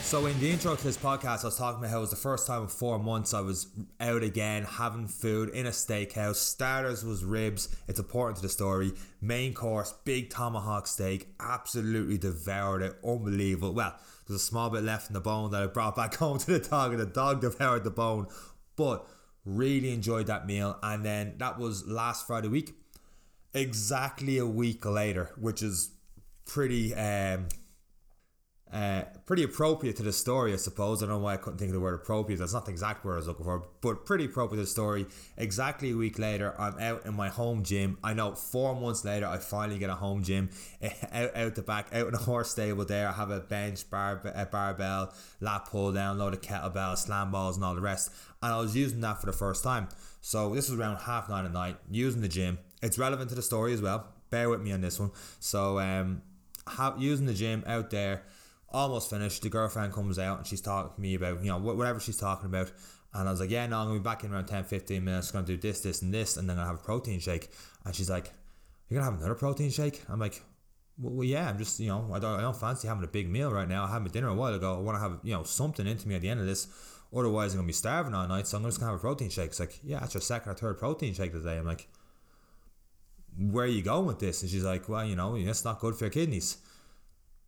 So 0.08 0.26
in 0.26 0.40
the 0.40 0.50
intro 0.50 0.74
to 0.74 0.84
this 0.86 0.96
podcast, 0.96 1.42
I 1.42 1.48
was 1.48 1.58
talking 1.58 1.80
about 1.80 1.92
how 1.92 1.98
it 1.98 2.00
was 2.00 2.12
the 2.12 2.16
first 2.16 2.48
time 2.48 2.62
in 2.62 2.70
four 2.70 2.98
months 2.98 3.34
I 3.34 3.42
was 3.42 3.68
out 4.00 4.24
again 4.24 4.64
having 4.64 5.06
food 5.06 5.50
in 5.50 5.66
a 5.66 5.72
steakhouse. 5.72 6.36
Starters 6.36 7.04
was 7.04 7.26
ribs. 7.26 7.76
It's 7.90 8.00
important 8.00 8.38
to 8.38 8.44
the 8.44 8.48
story. 8.48 8.94
Main 9.20 9.54
course, 9.54 9.94
big 10.06 10.30
tomahawk 10.30 10.88
steak. 10.88 11.28
Absolutely 11.42 12.18
devoured 12.18 12.84
it. 12.84 12.96
Unbelievable. 13.04 13.74
Well, 13.74 13.96
there's 14.26 14.40
a 14.40 14.44
small 14.46 14.70
bit 14.70 14.84
left 14.84 15.10
in 15.10 15.14
the 15.14 15.20
bone 15.20 15.52
that 15.52 15.62
I 15.62 15.68
brought 15.68 15.98
back 15.98 16.16
home 16.16 16.38
to 16.38 16.58
the 16.58 16.60
dog, 16.60 16.92
and 16.92 17.02
the 17.02 17.06
dog 17.06 17.42
devoured 17.42 17.84
the 17.84 17.92
bone. 17.92 18.28
But 18.78 19.06
really 19.44 19.92
enjoyed 19.92 20.28
that 20.28 20.48
meal. 20.48 20.80
And 20.82 21.04
then 21.04 21.34
that 21.40 21.60
was 21.60 21.86
last 21.86 22.26
Friday 22.26 22.48
week. 22.48 22.76
Exactly 23.54 24.38
a 24.38 24.46
week 24.46 24.86
later, 24.86 25.32
which 25.38 25.62
is 25.62 25.92
pretty. 26.46 26.96
Um, 26.96 27.48
uh, 28.72 29.04
pretty 29.26 29.44
appropriate 29.44 29.96
to 29.96 30.04
the 30.04 30.12
story, 30.12 30.52
I 30.52 30.58
suppose. 30.58 31.02
I 31.02 31.06
don't 31.06 31.16
know 31.16 31.24
why 31.24 31.36
I 31.36 31.38
couldn't 31.38 31.58
think 31.58 31.70
of 31.70 31.74
the 31.74 31.80
word 31.80 31.94
appropriate. 31.94 32.38
That's 32.38 32.54
not 32.54 32.66
the 32.66 32.72
exact 32.72 33.06
word 33.06 33.14
I 33.14 33.18
was 33.18 33.28
looking 33.28 33.46
for, 33.46 33.64
but 33.82 34.06
pretty 34.06 34.26
appropriate 34.26 34.58
to 34.58 34.64
the 34.64 34.70
story. 34.70 35.06
Exactly 35.38 35.92
a 35.92 35.96
week 35.96 36.20
later, 36.20 36.54
I'm 36.60 36.78
out 36.80 37.06
in 37.06 37.14
my 37.16 37.30
home 37.30 37.64
gym. 37.64 37.98
I 38.04 38.14
know 38.14 38.36
four 38.36 38.76
months 38.76 39.06
later, 39.06 39.26
I 39.26 39.38
finally 39.38 39.80
get 39.80 39.90
a 39.90 39.96
home 39.96 40.22
gym 40.22 40.50
out, 41.14 41.36
out 41.36 41.56
the 41.56 41.62
back, 41.62 41.88
out 41.94 42.08
in 42.08 42.14
a 42.14 42.18
horse 42.18 42.52
stable 42.52 42.84
there. 42.84 43.08
I 43.08 43.14
have 43.14 43.32
a 43.32 43.40
bench, 43.40 43.90
bar, 43.90 44.22
a 44.36 44.46
barbell, 44.46 45.14
lat 45.40 45.66
pull 45.66 45.94
down, 45.94 46.18
load 46.18 46.34
of 46.34 46.42
kettlebells, 46.42 46.98
slam 46.98 47.32
balls, 47.32 47.56
and 47.56 47.64
all 47.64 47.74
the 47.76 47.82
rest. 47.82 48.12
And 48.44 48.54
I 48.54 48.58
was 48.58 48.76
using 48.76 49.00
that 49.02 49.22
for 49.22 49.28
the 49.28 49.34
first 49.34 49.64
time. 49.64 49.88
So 50.20 50.54
this 50.54 50.70
was 50.70 50.78
around 50.78 50.98
half 50.98 51.30
nine 51.30 51.46
at 51.46 51.54
night, 51.54 51.78
using 51.90 52.22
the 52.22 52.28
gym. 52.28 52.60
It's 52.82 52.98
relevant 52.98 53.30
to 53.30 53.36
the 53.36 53.42
story 53.42 53.74
as 53.74 53.82
well. 53.82 54.08
Bear 54.30 54.50
with 54.50 54.62
me 54.62 54.74
on 54.74 54.82
this 54.82 55.00
one. 55.00 55.12
So, 55.40 55.80
um, 55.80 56.22
using 56.98 57.26
the 57.26 57.34
gym 57.34 57.64
out 57.66 57.90
there 57.92 58.24
almost 58.70 59.10
finished. 59.10 59.42
The 59.42 59.50
girlfriend 59.50 59.94
comes 59.94 60.20
out 60.20 60.40
and 60.40 60.48
she's 60.48 60.62
talking 60.62 60.94
to 60.96 61.02
me 61.02 61.16
about, 61.16 61.42
you 61.42 61.50
know, 61.50 61.58
whatever 61.58 62.00
she's 62.00 62.18
talking 62.18 62.48
about. 62.48 62.72
And 63.14 63.28
I 63.28 63.32
was 63.32 63.40
like, 63.40 63.50
yeah, 63.50 63.66
no, 63.68 63.80
I'm 63.80 63.88
going 63.88 64.00
to 64.00 64.02
be 64.02 64.04
back 64.04 64.24
in 64.24 64.34
around 64.34 64.46
10, 64.46 64.66
15 64.66 65.04
minutes. 65.04 65.32
going 65.32 65.46
to 65.46 65.56
do 65.56 65.58
this, 65.58 65.82
this, 65.82 66.02
and 66.02 66.14
this. 66.14 66.38
And 66.38 66.50
then 66.50 66.58
to 66.58 66.66
have 66.66 66.76
a 66.76 66.80
protein 66.80 67.20
shake. 67.20 67.50
And 67.86 67.96
she's 67.96 68.10
like, 68.10 68.34
you're 68.90 69.00
going 69.00 69.06
to 69.06 69.12
have 69.12 69.20
another 69.20 69.36
protein 69.36 69.70
shake? 69.70 70.04
I'm 70.10 70.20
like, 70.20 70.42
well, 71.00 71.24
yeah, 71.24 71.50
I'm 71.50 71.58
just, 71.58 71.80
you 71.80 71.88
know, 71.88 72.10
I 72.14 72.20
don't, 72.20 72.40
I 72.40 72.42
don't 72.42 72.56
fancy 72.56 72.88
having 72.88 73.04
a 73.04 73.08
big 73.08 73.30
meal 73.30 73.52
right 73.52 73.68
now. 73.68 73.86
I 73.86 73.92
had 73.92 74.02
my 74.02 74.10
dinner 74.10 74.30
a 74.30 74.34
while 74.34 74.54
ago. 74.54 74.76
I 74.76 74.80
want 74.80 74.98
to 74.98 75.02
have, 75.02 75.20
you 75.24 75.34
know, 75.34 75.44
something 75.44 75.88
into 75.88 76.08
me 76.08 76.16
at 76.16 76.22
the 76.22 76.30
end 76.30 76.40
of 76.40 76.46
this. 76.46 76.68
Otherwise, 77.16 77.54
I'm 77.54 77.60
going 77.60 77.68
to 77.68 77.70
be 77.70 77.74
starving 77.74 78.14
all 78.14 78.28
night. 78.28 78.48
So 78.48 78.58
I'm 78.58 78.64
just 78.64 78.80
going 78.80 78.88
to 78.88 78.94
have 78.94 79.00
a 79.00 79.02
protein 79.02 79.30
shake. 79.30 79.48
It's 79.48 79.60
like, 79.60 79.80
yeah, 79.84 80.04
it's 80.04 80.14
your 80.14 80.22
second 80.22 80.52
or 80.52 80.56
third 80.56 80.78
protein 80.78 81.14
shake 81.14 81.32
today. 81.32 81.58
I'm 81.58 81.66
like, 81.66 81.88
where 83.38 83.66
are 83.66 83.68
you 83.68 83.84
going 83.84 84.06
with 84.06 84.20
this? 84.20 84.42
And 84.42 84.52
she's 84.52 84.64
like, 84.64 84.90
well, 84.90 85.06
you 85.06 85.16
know, 85.16 85.36
it's 85.36 85.64
not 85.64 85.80
good 85.80 85.96
for 85.96 86.06
your 86.06 86.12
kidneys. 86.12 86.58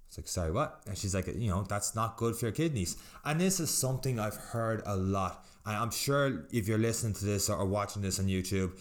It's 0.09 0.17
like, 0.17 0.27
sorry, 0.27 0.51
what? 0.51 0.81
And 0.87 0.97
she's 0.97 1.13
like, 1.13 1.27
you 1.27 1.51
know, 1.51 1.61
that's 1.61 1.95
not 1.95 2.17
good 2.17 2.35
for 2.35 2.47
your 2.47 2.51
kidneys. 2.51 2.97
And 3.23 3.39
this 3.39 3.59
is 3.59 3.69
something 3.69 4.19
I've 4.19 4.35
heard 4.35 4.81
a 4.87 4.95
lot. 4.95 5.45
And 5.67 5.77
I'm 5.77 5.91
sure 5.91 6.47
if 6.51 6.67
you're 6.67 6.79
listening 6.79 7.13
to 7.13 7.25
this 7.25 7.47
or 7.47 7.63
watching 7.63 8.01
this 8.01 8.19
on 8.19 8.25
YouTube, 8.25 8.71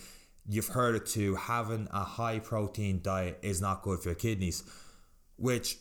you've 0.49 0.69
heard 0.69 0.95
it 0.95 1.05
too. 1.05 1.35
Having 1.35 1.89
a 1.93 2.01
high 2.01 2.39
protein 2.39 3.01
diet 3.03 3.39
is 3.43 3.61
not 3.61 3.83
good 3.83 4.01
for 4.01 4.09
your 4.09 4.17
kidneys, 4.17 4.63
which 5.37 5.77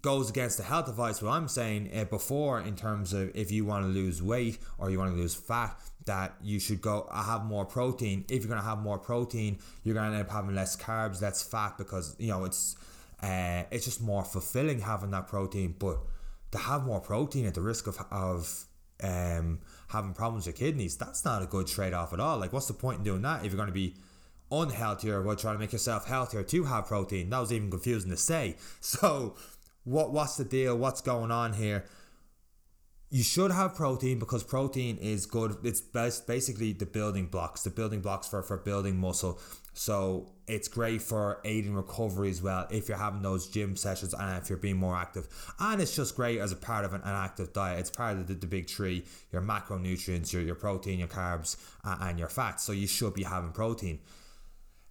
goes 0.00 0.30
against 0.30 0.58
the 0.58 0.62
health 0.62 0.88
advice. 0.88 1.20
What 1.20 1.32
I'm 1.32 1.48
saying 1.48 1.90
uh, 1.92 2.04
before, 2.04 2.60
in 2.60 2.76
terms 2.76 3.12
of 3.12 3.34
if 3.34 3.50
you 3.50 3.64
want 3.64 3.84
to 3.84 3.88
lose 3.88 4.22
weight 4.22 4.58
or 4.78 4.90
you 4.90 5.00
want 5.00 5.12
to 5.12 5.20
lose 5.20 5.34
fat, 5.34 5.76
that 6.06 6.36
you 6.40 6.60
should 6.60 6.80
go 6.80 7.08
uh, 7.10 7.24
have 7.24 7.44
more 7.44 7.64
protein. 7.64 8.24
If 8.28 8.42
you're 8.42 8.48
going 8.48 8.60
to 8.60 8.68
have 8.68 8.78
more 8.78 8.98
protein, 8.98 9.58
you're 9.82 9.94
going 9.94 10.12
to 10.12 10.18
end 10.18 10.26
up 10.28 10.32
having 10.32 10.54
less 10.54 10.76
carbs, 10.76 11.20
less 11.20 11.42
fat 11.42 11.78
because, 11.78 12.14
you 12.20 12.28
know, 12.28 12.44
it's 12.44 12.76
uh, 13.24 13.64
it's 13.70 13.86
just 13.86 14.02
more 14.02 14.22
fulfilling 14.22 14.80
having 14.80 15.10
that 15.12 15.26
protein. 15.26 15.74
But 15.78 15.98
to 16.52 16.58
have 16.58 16.84
more 16.84 17.00
protein 17.00 17.46
at 17.46 17.54
the 17.54 17.62
risk 17.62 17.86
of 17.86 17.98
of 18.10 18.66
um, 19.02 19.60
having 19.88 20.12
problems 20.12 20.46
with 20.46 20.56
kidneys, 20.56 20.96
that's 20.96 21.24
not 21.24 21.42
a 21.42 21.46
good 21.46 21.66
trade 21.66 21.94
off 21.94 22.12
at 22.12 22.20
all. 22.20 22.38
Like, 22.38 22.52
what's 22.52 22.66
the 22.66 22.74
point 22.74 22.98
in 22.98 23.04
doing 23.04 23.22
that 23.22 23.44
if 23.44 23.52
you're 23.52 23.56
going 23.56 23.68
to 23.68 23.72
be 23.72 23.94
unhealthier 24.52 25.24
while 25.24 25.36
trying 25.36 25.54
to 25.54 25.58
make 25.58 25.72
yourself 25.72 26.06
healthier 26.06 26.42
to 26.42 26.64
have 26.64 26.86
protein? 26.86 27.30
That 27.30 27.40
was 27.40 27.52
even 27.52 27.70
confusing 27.70 28.10
to 28.10 28.16
say. 28.16 28.56
So, 28.80 29.36
what 29.84 30.12
what's 30.12 30.36
the 30.36 30.44
deal? 30.44 30.76
What's 30.76 31.00
going 31.00 31.30
on 31.30 31.54
here? 31.54 31.86
You 33.10 33.22
should 33.22 33.52
have 33.52 33.74
protein 33.74 34.18
because 34.18 34.42
protein 34.42 34.96
is 34.98 35.26
good. 35.26 35.56
It's 35.62 35.80
best 35.80 36.26
basically 36.26 36.72
the 36.72 36.86
building 36.86 37.26
blocks, 37.26 37.62
the 37.62 37.70
building 37.70 38.00
blocks 38.00 38.26
for, 38.26 38.42
for 38.42 38.56
building 38.56 38.96
muscle. 38.96 39.38
So 39.72 40.32
it's 40.46 40.68
great 40.68 41.02
for 41.02 41.40
aiding 41.44 41.74
recovery 41.74 42.30
as 42.30 42.42
well 42.42 42.66
if 42.70 42.88
you're 42.88 42.98
having 42.98 43.22
those 43.22 43.48
gym 43.48 43.76
sessions 43.76 44.14
and 44.14 44.42
if 44.42 44.48
you're 44.48 44.58
being 44.58 44.76
more 44.76 44.96
active. 44.96 45.28
And 45.58 45.80
it's 45.80 45.94
just 45.94 46.16
great 46.16 46.40
as 46.40 46.52
a 46.52 46.56
part 46.56 46.84
of 46.84 46.92
an, 46.92 47.02
an 47.02 47.14
active 47.14 47.52
diet. 47.52 47.80
It's 47.80 47.90
part 47.90 48.16
of 48.16 48.26
the, 48.26 48.34
the 48.34 48.46
big 48.46 48.66
tree, 48.66 49.04
your 49.32 49.42
macronutrients, 49.42 50.32
your, 50.32 50.42
your 50.42 50.54
protein, 50.54 50.98
your 50.98 51.08
carbs, 51.08 51.56
uh, 51.84 51.96
and 52.02 52.18
your 52.18 52.28
fats. 52.28 52.64
So 52.64 52.72
you 52.72 52.86
should 52.86 53.14
be 53.14 53.24
having 53.24 53.52
protein. 53.52 54.00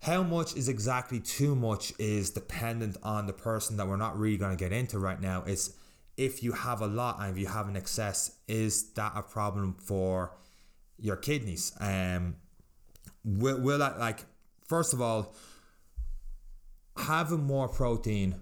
How 0.02 0.22
much 0.22 0.56
is 0.56 0.68
exactly 0.68 1.22
too 1.22 1.56
much 1.56 1.94
is 1.98 2.30
dependent 2.30 2.98
on 3.04 3.26
the 3.26 3.34
person 3.34 3.78
that 3.78 3.88
we're 3.88 3.96
not 3.96 4.20
really 4.20 4.38
going 4.38 4.56
to 4.56 4.62
get 4.62 4.74
into 4.74 5.00
right 5.00 5.20
now. 5.20 5.44
It's 5.48 5.74
if 6.18 6.44
you 6.44 6.52
have 6.52 6.82
a 6.82 6.88
lot 6.88 7.20
and 7.20 7.32
if 7.32 7.38
you 7.38 7.48
have 7.48 7.68
an 7.68 7.76
excess, 7.76 8.38
is 8.48 8.92
that 8.94 9.14
a 9.16 9.22
problem 9.22 9.76
for 9.80 10.36
your 10.98 11.16
kidneys? 11.16 11.74
Um, 11.80 12.36
will, 13.24 13.60
will 13.60 13.80
that 13.80 14.00
like 14.00 14.26
first 14.68 14.94
of 14.94 15.02
all, 15.02 15.36
having 16.98 17.44
more 17.44 17.68
protein 17.68 18.36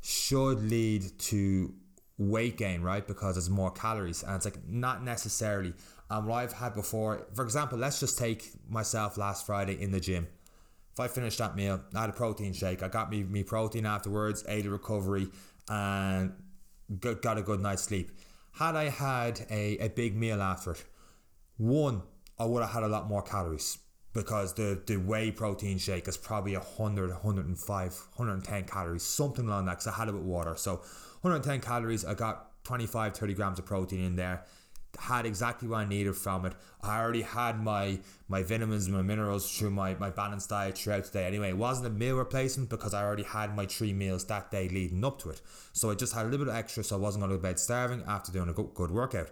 should 0.00 0.62
lead 0.62 1.18
to 1.18 1.74
weight 2.18 2.56
gain, 2.56 2.82
right? 2.82 3.06
Because 3.06 3.36
it's 3.36 3.48
more 3.48 3.70
calories, 3.70 4.22
and 4.22 4.36
it's 4.36 4.44
like 4.44 4.66
not 4.68 5.02
necessarily. 5.02 5.74
And 6.10 6.26
what 6.26 6.36
I've 6.36 6.52
had 6.52 6.74
before, 6.74 7.26
for 7.34 7.44
example, 7.44 7.78
let's 7.78 7.98
just 7.98 8.18
take 8.18 8.50
myself 8.68 9.16
last 9.16 9.46
Friday 9.46 9.80
in 9.80 9.90
the 9.90 10.00
gym. 10.00 10.28
If 10.92 11.00
I 11.00 11.08
finished 11.08 11.38
that 11.38 11.56
meal, 11.56 11.80
I 11.94 12.02
had 12.02 12.10
a 12.10 12.12
protein 12.12 12.52
shake. 12.52 12.82
I 12.82 12.88
got 12.88 13.10
me 13.10 13.24
me 13.24 13.42
protein 13.42 13.86
afterwards, 13.86 14.44
ate 14.48 14.66
a 14.66 14.70
recovery, 14.70 15.28
and 15.68 16.34
got 17.00 17.38
a 17.38 17.42
good 17.42 17.60
night's 17.60 17.82
sleep. 17.82 18.10
Had 18.52 18.76
I 18.76 18.88
had 18.88 19.46
a, 19.50 19.78
a 19.78 19.88
big 19.88 20.16
meal 20.16 20.40
after 20.40 20.72
it, 20.72 20.84
one, 21.56 22.02
I 22.38 22.44
would 22.44 22.62
have 22.62 22.72
had 22.72 22.82
a 22.82 22.88
lot 22.88 23.08
more 23.08 23.22
calories 23.22 23.78
because 24.12 24.54
the, 24.54 24.80
the 24.86 24.96
whey 24.96 25.30
protein 25.30 25.78
shake 25.78 26.06
is 26.06 26.16
probably 26.16 26.56
100, 26.56 27.10
105, 27.10 28.06
110 28.14 28.64
calories, 28.64 29.02
something 29.02 29.46
along 29.46 29.66
that 29.66 29.72
because 29.72 29.88
I 29.88 29.92
had 29.92 30.08
it 30.08 30.14
with 30.14 30.22
water. 30.22 30.54
So 30.56 30.76
110 31.22 31.60
calories, 31.60 32.04
I 32.04 32.14
got 32.14 32.62
25, 32.64 33.16
30 33.16 33.34
grams 33.34 33.58
of 33.58 33.66
protein 33.66 34.00
in 34.04 34.16
there 34.16 34.44
had 34.98 35.26
exactly 35.26 35.68
what 35.68 35.78
I 35.78 35.84
needed 35.84 36.16
from 36.16 36.46
it. 36.46 36.54
I 36.82 36.98
already 37.00 37.22
had 37.22 37.62
my 37.62 38.00
my 38.28 38.42
vitamins 38.42 38.86
and 38.86 38.94
my 38.94 39.02
minerals 39.02 39.56
through 39.56 39.70
my, 39.70 39.94
my 39.94 40.10
balanced 40.10 40.50
diet 40.50 40.78
throughout 40.78 41.04
the 41.04 41.10
day. 41.10 41.26
Anyway, 41.26 41.50
it 41.50 41.56
wasn't 41.56 41.86
a 41.86 41.90
meal 41.90 42.16
replacement 42.16 42.70
because 42.70 42.94
I 42.94 43.02
already 43.02 43.22
had 43.22 43.54
my 43.54 43.66
three 43.66 43.92
meals 43.92 44.24
that 44.26 44.50
day 44.50 44.68
leading 44.68 45.04
up 45.04 45.18
to 45.20 45.30
it. 45.30 45.40
So 45.72 45.90
I 45.90 45.94
just 45.94 46.14
had 46.14 46.26
a 46.26 46.28
little 46.28 46.46
bit 46.46 46.54
extra 46.54 46.84
so 46.84 46.96
I 46.96 47.00
wasn't 47.00 47.22
going 47.22 47.30
to 47.30 47.36
go 47.36 47.42
to 47.42 47.48
bed 47.48 47.58
starving 47.58 48.02
after 48.06 48.32
doing 48.32 48.48
a 48.48 48.52
good, 48.52 48.74
good 48.74 48.90
workout. 48.90 49.30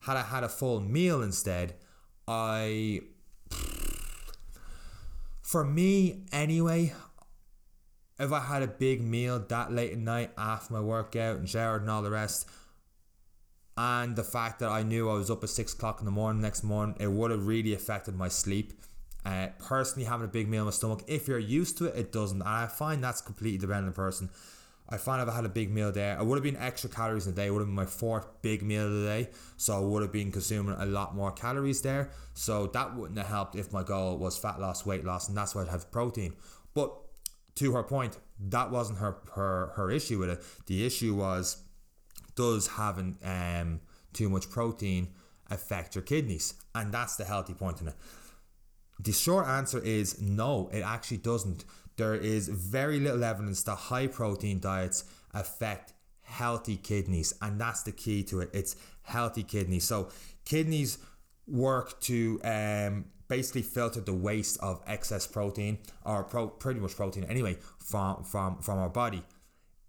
Had 0.00 0.16
I 0.16 0.22
had 0.22 0.44
a 0.44 0.48
full 0.48 0.80
meal 0.80 1.22
instead, 1.22 1.74
I 2.26 3.00
for 5.42 5.64
me 5.64 6.24
anyway, 6.32 6.94
if 8.18 8.32
I 8.32 8.40
had 8.40 8.62
a 8.62 8.66
big 8.66 9.02
meal 9.02 9.38
that 9.48 9.72
late 9.72 9.92
at 9.92 9.98
night 9.98 10.30
after 10.36 10.72
my 10.72 10.80
workout 10.80 11.36
and 11.36 11.48
showered 11.48 11.82
and 11.82 11.90
all 11.90 12.02
the 12.02 12.10
rest, 12.10 12.48
and 13.76 14.14
the 14.14 14.22
fact 14.22 14.60
that 14.60 14.70
I 14.70 14.82
knew 14.82 15.10
I 15.10 15.14
was 15.14 15.30
up 15.30 15.42
at 15.42 15.50
six 15.50 15.72
o'clock 15.74 16.00
in 16.00 16.04
the 16.04 16.12
morning 16.12 16.40
next 16.40 16.62
morning, 16.62 16.96
it 17.00 17.10
would 17.10 17.30
have 17.30 17.46
really 17.46 17.74
affected 17.74 18.14
my 18.14 18.28
sleep. 18.28 18.72
Uh, 19.24 19.48
personally, 19.58 20.06
having 20.06 20.26
a 20.26 20.28
big 20.28 20.48
meal 20.48 20.60
in 20.60 20.66
my 20.66 20.70
stomach, 20.70 21.02
if 21.06 21.26
you're 21.26 21.38
used 21.38 21.78
to 21.78 21.86
it, 21.86 21.96
it 21.96 22.12
doesn't. 22.12 22.40
And 22.40 22.48
I 22.48 22.66
find 22.66 23.02
that's 23.02 23.20
completely 23.20 23.58
dependent 23.58 23.86
on 23.86 23.92
the 23.92 23.96
person. 23.96 24.30
I 24.88 24.98
find 24.98 25.22
if 25.22 25.28
I 25.28 25.34
had 25.34 25.46
a 25.46 25.48
big 25.48 25.70
meal 25.70 25.90
there, 25.90 26.18
I 26.18 26.22
would 26.22 26.36
have 26.36 26.42
been 26.42 26.58
extra 26.58 26.90
calories 26.90 27.26
in 27.26 27.34
the 27.34 27.40
day. 27.40 27.46
It 27.46 27.50
would 27.50 27.60
have 27.60 27.68
been 27.68 27.74
my 27.74 27.86
fourth 27.86 28.26
big 28.42 28.62
meal 28.62 28.86
of 28.86 28.92
the 28.92 29.06
day. 29.06 29.30
So 29.56 29.74
I 29.76 29.80
would 29.80 30.02
have 30.02 30.12
been 30.12 30.30
consuming 30.30 30.76
a 30.78 30.84
lot 30.84 31.14
more 31.14 31.32
calories 31.32 31.80
there. 31.80 32.10
So 32.34 32.66
that 32.68 32.94
wouldn't 32.94 33.18
have 33.18 33.28
helped 33.28 33.56
if 33.56 33.72
my 33.72 33.82
goal 33.82 34.18
was 34.18 34.36
fat 34.36 34.60
loss, 34.60 34.84
weight 34.84 35.04
loss, 35.04 35.28
and 35.28 35.36
that's 35.36 35.54
why 35.54 35.62
I'd 35.62 35.68
have 35.68 35.90
protein. 35.90 36.34
But 36.74 36.94
to 37.56 37.72
her 37.72 37.82
point, 37.82 38.18
that 38.38 38.70
wasn't 38.70 38.98
her, 38.98 39.16
her, 39.34 39.72
her 39.74 39.90
issue 39.90 40.18
with 40.18 40.28
it. 40.28 40.42
The 40.66 40.84
issue 40.84 41.14
was 41.14 41.56
does 42.34 42.66
having 42.66 43.16
um, 43.24 43.80
too 44.12 44.28
much 44.28 44.50
protein 44.50 45.08
affect 45.50 45.94
your 45.94 46.02
kidneys? 46.02 46.54
And 46.74 46.92
that's 46.92 47.16
the 47.16 47.24
healthy 47.24 47.54
point 47.54 47.80
in 47.80 47.88
it. 47.88 47.94
the 49.00 49.12
short 49.12 49.46
answer 49.46 49.80
is 49.80 50.20
no, 50.20 50.68
it 50.72 50.80
actually 50.82 51.18
doesn't. 51.18 51.64
There 51.96 52.14
is 52.14 52.48
very 52.48 52.98
little 53.00 53.22
evidence 53.22 53.62
that 53.64 53.76
high 53.76 54.08
protein 54.08 54.60
diets 54.60 55.04
affect 55.32 55.92
healthy 56.22 56.76
kidneys, 56.76 57.34
and 57.40 57.60
that's 57.60 57.82
the 57.82 57.92
key 57.92 58.22
to 58.24 58.40
it. 58.40 58.50
It's 58.52 58.76
healthy 59.02 59.42
kidneys. 59.42 59.84
So, 59.84 60.10
kidneys 60.44 60.98
work 61.46 62.00
to 62.00 62.40
um, 62.44 63.04
basically 63.28 63.62
filter 63.62 64.00
the 64.00 64.14
waste 64.14 64.58
of 64.60 64.82
excess 64.86 65.26
protein 65.26 65.78
or 66.04 66.24
pro- 66.24 66.48
pretty 66.48 66.80
much 66.80 66.96
protein 66.96 67.24
anyway 67.24 67.56
from 67.78 68.22
from 68.24 68.58
from 68.58 68.78
our 68.78 68.88
body 68.88 69.22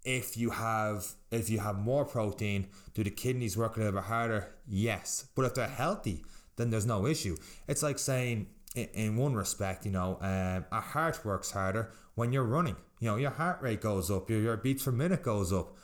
if 0.06 0.36
you 0.36 0.50
have 0.50 1.04
if 1.30 1.50
you 1.50 1.58
have 1.58 1.76
more 1.76 2.04
protein 2.04 2.68
do 2.94 3.02
the 3.02 3.10
kidneys 3.10 3.56
work 3.56 3.76
a 3.76 3.80
little 3.80 3.94
bit 3.94 4.04
harder 4.04 4.54
yes 4.66 5.26
but 5.34 5.44
if 5.44 5.54
they're 5.54 5.66
healthy 5.66 6.24
then 6.56 6.70
there's 6.70 6.86
no 6.86 7.06
issue 7.06 7.36
it's 7.66 7.82
like 7.82 7.98
saying 7.98 8.46
in, 8.74 9.16
one 9.16 9.34
respect 9.34 9.84
you 9.84 9.90
know 9.90 10.16
um, 10.20 10.64
a 10.70 10.80
heart 10.80 11.22
works 11.24 11.50
harder 11.50 11.90
when 12.14 12.32
you're 12.32 12.44
running 12.44 12.76
you 13.00 13.10
know 13.10 13.16
your 13.16 13.32
heart 13.32 13.60
rate 13.60 13.80
goes 13.80 14.10
up 14.10 14.30
your, 14.30 14.40
your 14.40 14.56
beats 14.56 14.84
per 14.84 14.92
minute 14.92 15.22
goes 15.22 15.52
up 15.52 15.76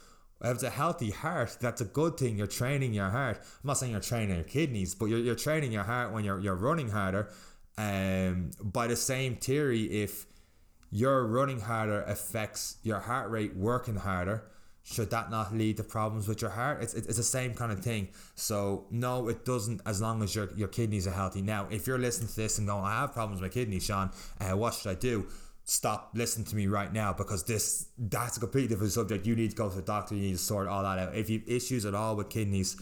if 0.44 0.54
it's 0.54 0.62
a 0.64 0.70
healthy 0.70 1.10
heart, 1.10 1.56
that's 1.60 1.80
a 1.80 1.84
good 1.84 2.16
thing. 2.16 2.36
You're 2.36 2.48
training 2.48 2.92
your 2.92 3.10
heart. 3.10 3.38
I'm 3.38 3.68
not 3.68 3.78
saying 3.78 3.92
you're 3.92 4.00
training 4.00 4.34
your 4.34 4.44
kidneys, 4.44 4.92
but 4.92 5.04
you're, 5.06 5.20
you're 5.20 5.36
training 5.36 5.70
your 5.70 5.84
heart 5.84 6.12
when 6.12 6.24
you're, 6.24 6.40
you're 6.40 6.56
running 6.56 6.90
harder. 6.90 7.30
Um, 7.78 8.50
by 8.60 8.88
the 8.88 8.96
same 8.96 9.36
theory, 9.36 9.84
if 9.84 10.26
your 10.92 11.26
running 11.26 11.60
harder 11.60 12.02
affects 12.02 12.76
your 12.82 13.00
heart 13.00 13.30
rate 13.30 13.56
working 13.56 13.96
harder, 13.96 14.44
should 14.82 15.10
that 15.10 15.30
not 15.30 15.54
lead 15.54 15.78
to 15.78 15.84
problems 15.84 16.28
with 16.28 16.42
your 16.42 16.50
heart? 16.50 16.82
It's, 16.82 16.92
it's 16.92 17.16
the 17.16 17.22
same 17.22 17.54
kind 17.54 17.72
of 17.72 17.80
thing. 17.80 18.08
So 18.34 18.86
no, 18.90 19.28
it 19.28 19.44
doesn't. 19.46 19.80
As 19.86 20.02
long 20.02 20.22
as 20.22 20.34
your 20.34 20.50
your 20.54 20.68
kidneys 20.68 21.06
are 21.06 21.12
healthy. 21.12 21.40
Now, 21.40 21.66
if 21.70 21.86
you're 21.86 21.98
listening 21.98 22.28
to 22.28 22.36
this 22.36 22.58
and 22.58 22.66
going, 22.66 22.84
"I 22.84 23.00
have 23.00 23.14
problems 23.14 23.40
with 23.40 23.50
my 23.50 23.54
kidneys, 23.54 23.84
Sean," 23.84 24.10
uh, 24.40 24.56
what 24.56 24.74
should 24.74 24.90
I 24.90 24.94
do? 24.94 25.26
Stop 25.64 26.10
listening 26.14 26.44
to 26.46 26.56
me 26.56 26.66
right 26.66 26.92
now 26.92 27.12
because 27.12 27.44
this 27.44 27.86
that's 27.96 28.36
a 28.36 28.40
completely 28.40 28.68
different 28.68 28.92
subject. 28.92 29.24
You 29.24 29.34
need 29.34 29.50
to 29.50 29.56
go 29.56 29.70
to 29.70 29.76
the 29.76 29.82
doctor. 29.82 30.14
You 30.14 30.22
need 30.22 30.32
to 30.32 30.38
sort 30.38 30.66
all 30.66 30.82
that 30.82 30.98
out. 30.98 31.14
If 31.14 31.30
you 31.30 31.38
have 31.38 31.48
issues 31.48 31.86
at 31.86 31.94
all 31.94 32.16
with 32.16 32.28
kidneys, 32.28 32.76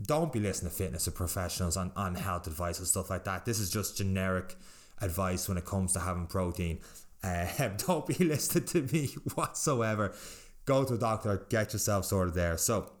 don't 0.00 0.32
be 0.32 0.40
listening 0.40 0.70
to 0.70 0.76
fitness 0.76 1.06
or 1.06 1.12
professionals 1.12 1.76
on, 1.76 1.92
on 1.94 2.14
health 2.14 2.46
advice 2.46 2.78
and 2.78 2.88
stuff 2.88 3.10
like 3.10 3.24
that. 3.24 3.44
This 3.44 3.60
is 3.60 3.70
just 3.70 3.98
generic 3.98 4.56
advice 5.00 5.48
when 5.48 5.58
it 5.58 5.64
comes 5.64 5.92
to 5.92 6.00
having 6.00 6.26
protein. 6.26 6.80
Uh, 7.26 7.68
don't 7.86 8.06
be 8.06 8.24
listening 8.24 8.64
to 8.64 8.82
me 8.82 9.08
whatsoever. 9.34 10.14
Go 10.64 10.84
to 10.84 10.94
a 10.94 10.98
doctor, 10.98 11.46
get 11.48 11.72
yourself 11.72 12.06
sorted 12.06 12.34
there. 12.34 12.56
So, 12.56 12.92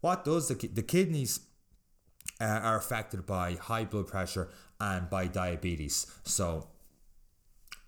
what 0.00 0.24
does 0.24 0.48
the, 0.48 0.54
the 0.54 0.82
kidneys 0.82 1.40
uh, 2.40 2.44
are 2.44 2.76
affected 2.76 3.26
by 3.26 3.54
high 3.54 3.84
blood 3.84 4.08
pressure 4.08 4.48
and 4.80 5.08
by 5.08 5.26
diabetes? 5.26 6.06
So, 6.24 6.68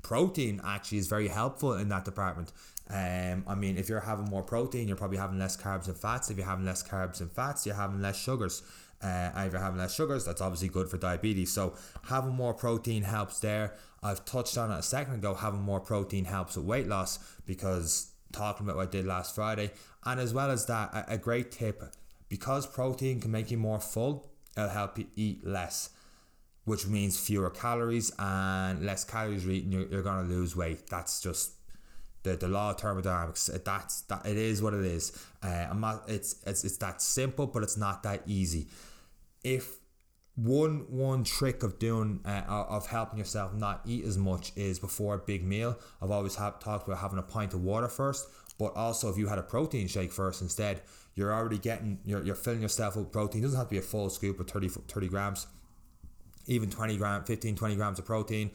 protein 0.03 0.61
actually 0.65 0.99
is 0.99 1.09
very 1.09 1.29
helpful 1.29 1.75
in 1.75 1.89
that 1.89 2.05
department. 2.05 2.53
Um, 2.91 3.45
I 3.47 3.55
mean, 3.55 3.79
if 3.79 3.89
you're 3.89 4.01
having 4.01 4.27
more 4.27 4.43
protein, 4.43 4.89
you're 4.89 4.97
probably 4.97 5.17
having 5.17 5.39
less 5.39 5.57
carbs 5.57 5.87
and 5.87 5.97
fats. 5.97 6.31
If 6.31 6.37
you're 6.37 6.47
having 6.47 6.65
less 6.65 6.83
carbs 6.83 7.21
and 7.21 7.31
fats, 7.31 7.67
you're 7.67 7.75
having 7.75 8.01
less 8.01 8.21
sugars. 8.21 8.63
Uh, 9.03 9.31
if 9.37 9.53
you're 9.53 9.61
having 9.61 9.79
less 9.79 9.95
sugars, 9.95 10.25
that's 10.25 10.41
obviously 10.41 10.69
good 10.69 10.89
for 10.89 10.97
diabetes. 10.97 11.53
So 11.53 11.75
having 12.09 12.35
more 12.35 12.55
protein 12.55 13.03
helps 13.03 13.41
there. 13.41 13.75
I've 14.03 14.25
touched 14.25 14.59
on 14.59 14.71
it 14.71 14.79
a 14.79 14.83
second 14.83 15.15
ago. 15.15 15.35
Having 15.35 15.63
more 15.63 15.81
protein 15.81 16.25
helps 16.25 16.57
with 16.57 16.67
weight 16.67 16.87
loss 16.87 17.19
because 17.47 18.13
talking 18.33 18.67
about 18.67 18.77
what 18.77 18.89
I 18.89 18.91
did 18.91 19.07
last 19.07 19.35
Friday, 19.35 19.73
and 20.05 20.21
as 20.21 20.35
well 20.35 20.51
as 20.51 20.67
that, 20.67 20.93
a, 20.95 21.15
a 21.15 21.19
great 21.19 21.51
tip 21.51 21.83
because 22.29 22.67
protein 22.67 23.21
can 23.21 23.31
make 23.31 23.51
you 23.51 23.57
more 23.57 23.81
full. 23.81 24.31
It'll 24.57 24.69
help 24.69 24.99
you 24.99 25.07
eat 25.17 25.47
less 25.47 25.91
which 26.65 26.87
means 26.87 27.19
fewer 27.19 27.51
calories 27.51 28.13
and 28.19 28.85
less 28.85 29.05
calories 29.05 29.45
you're 29.45 29.55
eating, 29.55 29.73
you're, 29.73 29.87
you're 29.87 30.03
going 30.03 30.27
to 30.27 30.35
lose 30.35 30.57
weight. 30.57 30.87
That's 30.89 31.21
just 31.21 31.53
the, 32.25 32.37
the 32.37 32.49
law 32.49 32.71
of 32.71 32.81
thermodynamics. 32.81 33.49
That's 33.65 34.01
that 34.03 34.27
it 34.27 34.37
is 34.37 34.61
what 34.61 34.75
it 34.75 34.85
is. 34.85 35.13
Uh, 35.43 35.69
I'm 35.71 35.81
not. 35.81 36.05
It's 36.09 36.43
it's 36.45 36.65
it's 36.65 36.79
that 36.79 37.01
simple, 37.01 37.47
but 37.47 37.63
it's 37.63 37.77
not 37.77 38.03
that 38.03 38.23
easy. 38.27 38.67
If 39.45 39.79
one 40.37 40.87
one 40.89 41.23
trick 41.23 41.63
of 41.63 41.79
doing 41.79 42.21
uh, 42.25 42.43
of 42.49 42.89
helping 42.89 43.19
yourself 43.19 43.55
not 43.55 43.83
eat 43.87 44.05
as 44.05 44.19
much 44.19 44.53
is 44.57 44.79
before 44.79 45.15
a 45.15 45.19
big 45.19 45.45
meal. 45.45 45.79
I've 46.03 46.11
always 46.11 46.35
have, 46.37 46.59
talked 46.59 46.89
about 46.89 46.99
having 46.99 47.19
a 47.19 47.23
pint 47.23 47.55
of 47.55 47.63
water 47.63 47.89
first, 47.89 48.27
but 48.59 48.75
also 48.75 49.09
if 49.11 49.17
you 49.17 49.29
had 49.29 49.39
a 49.39 49.43
protein 49.43 49.87
shake 49.87 50.11
first 50.11 50.43
instead, 50.43 50.81
you're 51.15 51.33
already 51.33 51.59
getting 51.59 52.01
you're, 52.05 52.25
you're 52.25 52.35
filling 52.35 52.63
yourself 52.63 52.97
with 52.97 53.13
protein. 53.13 53.43
It 53.43 53.45
doesn't 53.45 53.59
have 53.59 53.69
to 53.69 53.71
be 53.71 53.79
a 53.79 53.83
full 53.83 54.11
scoop 54.11 54.41
of 54.41 54.51
30, 54.51 54.69
30 54.69 55.09
grams, 55.09 55.47
even 56.47 56.71
20 56.71 56.97
gram, 56.97 57.23
15, 57.23 57.55
20 57.55 57.77
grams 57.77 57.99
of 57.99 58.05
protein. 58.05 58.51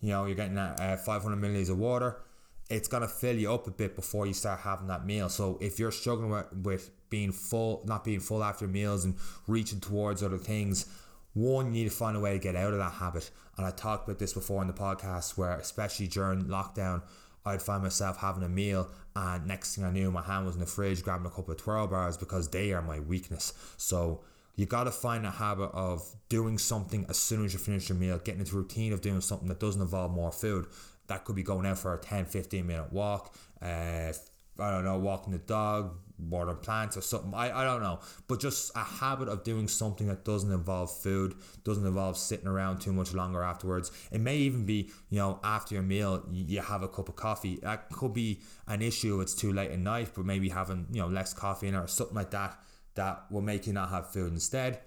You 0.00 0.10
know, 0.10 0.24
you're 0.26 0.36
getting 0.36 0.56
uh, 0.56 0.96
500 1.04 1.36
milliliters 1.36 1.70
of 1.70 1.78
water 1.78 2.20
it's 2.68 2.88
gonna 2.88 3.08
fill 3.08 3.36
you 3.36 3.52
up 3.52 3.66
a 3.66 3.70
bit 3.70 3.96
before 3.96 4.26
you 4.26 4.34
start 4.34 4.60
having 4.60 4.88
that 4.88 5.06
meal. 5.06 5.28
So 5.28 5.58
if 5.60 5.78
you're 5.78 5.90
struggling 5.90 6.30
with, 6.30 6.52
with 6.52 6.90
being 7.10 7.32
full, 7.32 7.82
not 7.86 8.04
being 8.04 8.20
full 8.20 8.44
after 8.44 8.66
meals 8.66 9.04
and 9.04 9.16
reaching 9.46 9.80
towards 9.80 10.22
other 10.22 10.38
things, 10.38 10.86
one, 11.34 11.66
you 11.66 11.84
need 11.84 11.90
to 11.90 11.96
find 11.96 12.16
a 12.16 12.20
way 12.20 12.32
to 12.32 12.38
get 12.38 12.56
out 12.56 12.72
of 12.72 12.78
that 12.78 12.92
habit. 12.92 13.30
And 13.56 13.66
I 13.66 13.70
talked 13.70 14.08
about 14.08 14.18
this 14.18 14.32
before 14.32 14.60
in 14.62 14.68
the 14.68 14.74
podcast 14.74 15.38
where 15.38 15.56
especially 15.56 16.08
during 16.08 16.44
lockdown, 16.44 17.02
I'd 17.44 17.62
find 17.62 17.82
myself 17.82 18.18
having 18.18 18.42
a 18.42 18.48
meal 18.48 18.88
and 19.16 19.46
next 19.46 19.74
thing 19.74 19.84
I 19.84 19.90
knew 19.90 20.10
my 20.10 20.22
hand 20.22 20.44
was 20.44 20.54
in 20.54 20.60
the 20.60 20.66
fridge 20.66 21.02
grabbing 21.02 21.26
a 21.26 21.30
couple 21.30 21.52
of 21.52 21.58
twirl 21.58 21.86
bars 21.86 22.16
because 22.16 22.48
they 22.48 22.72
are 22.72 22.82
my 22.82 23.00
weakness. 23.00 23.52
So 23.76 24.20
you 24.56 24.66
got 24.66 24.84
to 24.84 24.90
find 24.90 25.24
a 25.24 25.30
habit 25.30 25.70
of 25.72 26.04
doing 26.28 26.58
something 26.58 27.06
as 27.08 27.16
soon 27.16 27.44
as 27.44 27.52
you 27.52 27.58
finish 27.58 27.88
your 27.88 27.96
meal, 27.96 28.18
getting 28.18 28.40
into 28.40 28.56
routine 28.56 28.92
of 28.92 29.00
doing 29.00 29.20
something 29.20 29.48
that 29.48 29.60
doesn't 29.60 29.80
involve 29.80 30.10
more 30.10 30.32
food 30.32 30.66
that 31.08 31.24
could 31.24 31.36
be 31.36 31.42
going 31.42 31.66
out 31.66 31.78
for 31.78 31.94
a 31.94 31.98
10 31.98 32.26
15 32.26 32.66
minute 32.66 32.92
walk 32.92 33.34
uh, 33.60 34.12
I 34.60 34.72
don't 34.72 34.84
know, 34.84 34.98
walking 34.98 35.32
the 35.32 35.38
dog, 35.38 35.94
watering 36.18 36.56
plants 36.56 36.96
or 36.96 37.00
something. 37.00 37.32
I, 37.32 37.60
I 37.60 37.64
don't 37.64 37.80
know. 37.80 38.00
But 38.26 38.40
just 38.40 38.72
a 38.74 38.82
habit 38.82 39.28
of 39.28 39.44
doing 39.44 39.68
something 39.68 40.08
that 40.08 40.24
doesn't 40.24 40.50
involve 40.50 40.90
food, 40.90 41.36
doesn't 41.62 41.86
involve 41.86 42.18
sitting 42.18 42.48
around 42.48 42.80
too 42.80 42.92
much 42.92 43.14
longer 43.14 43.42
afterwards. 43.42 43.92
It 44.10 44.20
may 44.20 44.36
even 44.38 44.66
be, 44.66 44.90
you 45.10 45.18
know, 45.18 45.38
after 45.44 45.74
your 45.74 45.84
meal, 45.84 46.24
you 46.32 46.60
have 46.60 46.82
a 46.82 46.88
cup 46.88 47.08
of 47.08 47.14
coffee. 47.14 47.60
That 47.62 47.88
could 47.90 48.12
be 48.12 48.40
an 48.66 48.82
issue. 48.82 49.20
If 49.20 49.22
it's 49.22 49.34
too 49.34 49.52
late 49.52 49.70
at 49.70 49.78
night, 49.78 50.10
but 50.14 50.24
maybe 50.24 50.48
having, 50.48 50.88
you 50.90 51.00
know, 51.02 51.08
less 51.08 51.32
coffee 51.32 51.68
in 51.68 51.76
or 51.76 51.86
something 51.86 52.16
like 52.16 52.32
that 52.32 52.58
that 52.94 53.30
will 53.30 53.42
make 53.42 53.68
you 53.68 53.72
not 53.72 53.90
have 53.90 54.10
food 54.10 54.32
instead. 54.32 54.80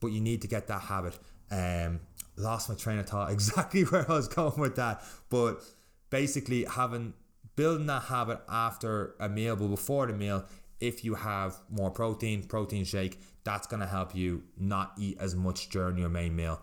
But 0.00 0.08
you 0.08 0.20
need 0.20 0.42
to 0.42 0.48
get 0.48 0.66
that 0.66 0.80
habit. 0.80 1.16
Um, 1.48 2.00
lost 2.36 2.68
my 2.68 2.74
train 2.74 2.98
of 2.98 3.06
thought 3.06 3.30
exactly 3.32 3.82
where 3.82 4.10
I 4.10 4.14
was 4.14 4.28
going 4.28 4.58
with 4.58 4.76
that. 4.76 5.02
But 5.28 5.62
basically, 6.10 6.64
having 6.64 7.14
building 7.56 7.86
that 7.86 8.04
habit 8.04 8.40
after 8.48 9.14
a 9.18 9.28
meal, 9.28 9.56
but 9.56 9.68
before 9.68 10.06
the 10.06 10.12
meal, 10.12 10.44
if 10.78 11.04
you 11.04 11.14
have 11.14 11.56
more 11.70 11.90
protein, 11.90 12.42
protein 12.44 12.84
shake, 12.84 13.18
that's 13.44 13.66
going 13.66 13.80
to 13.80 13.86
help 13.86 14.14
you 14.14 14.42
not 14.58 14.92
eat 14.98 15.16
as 15.18 15.34
much 15.34 15.70
during 15.70 15.96
your 15.96 16.10
main 16.10 16.36
meal. 16.36 16.60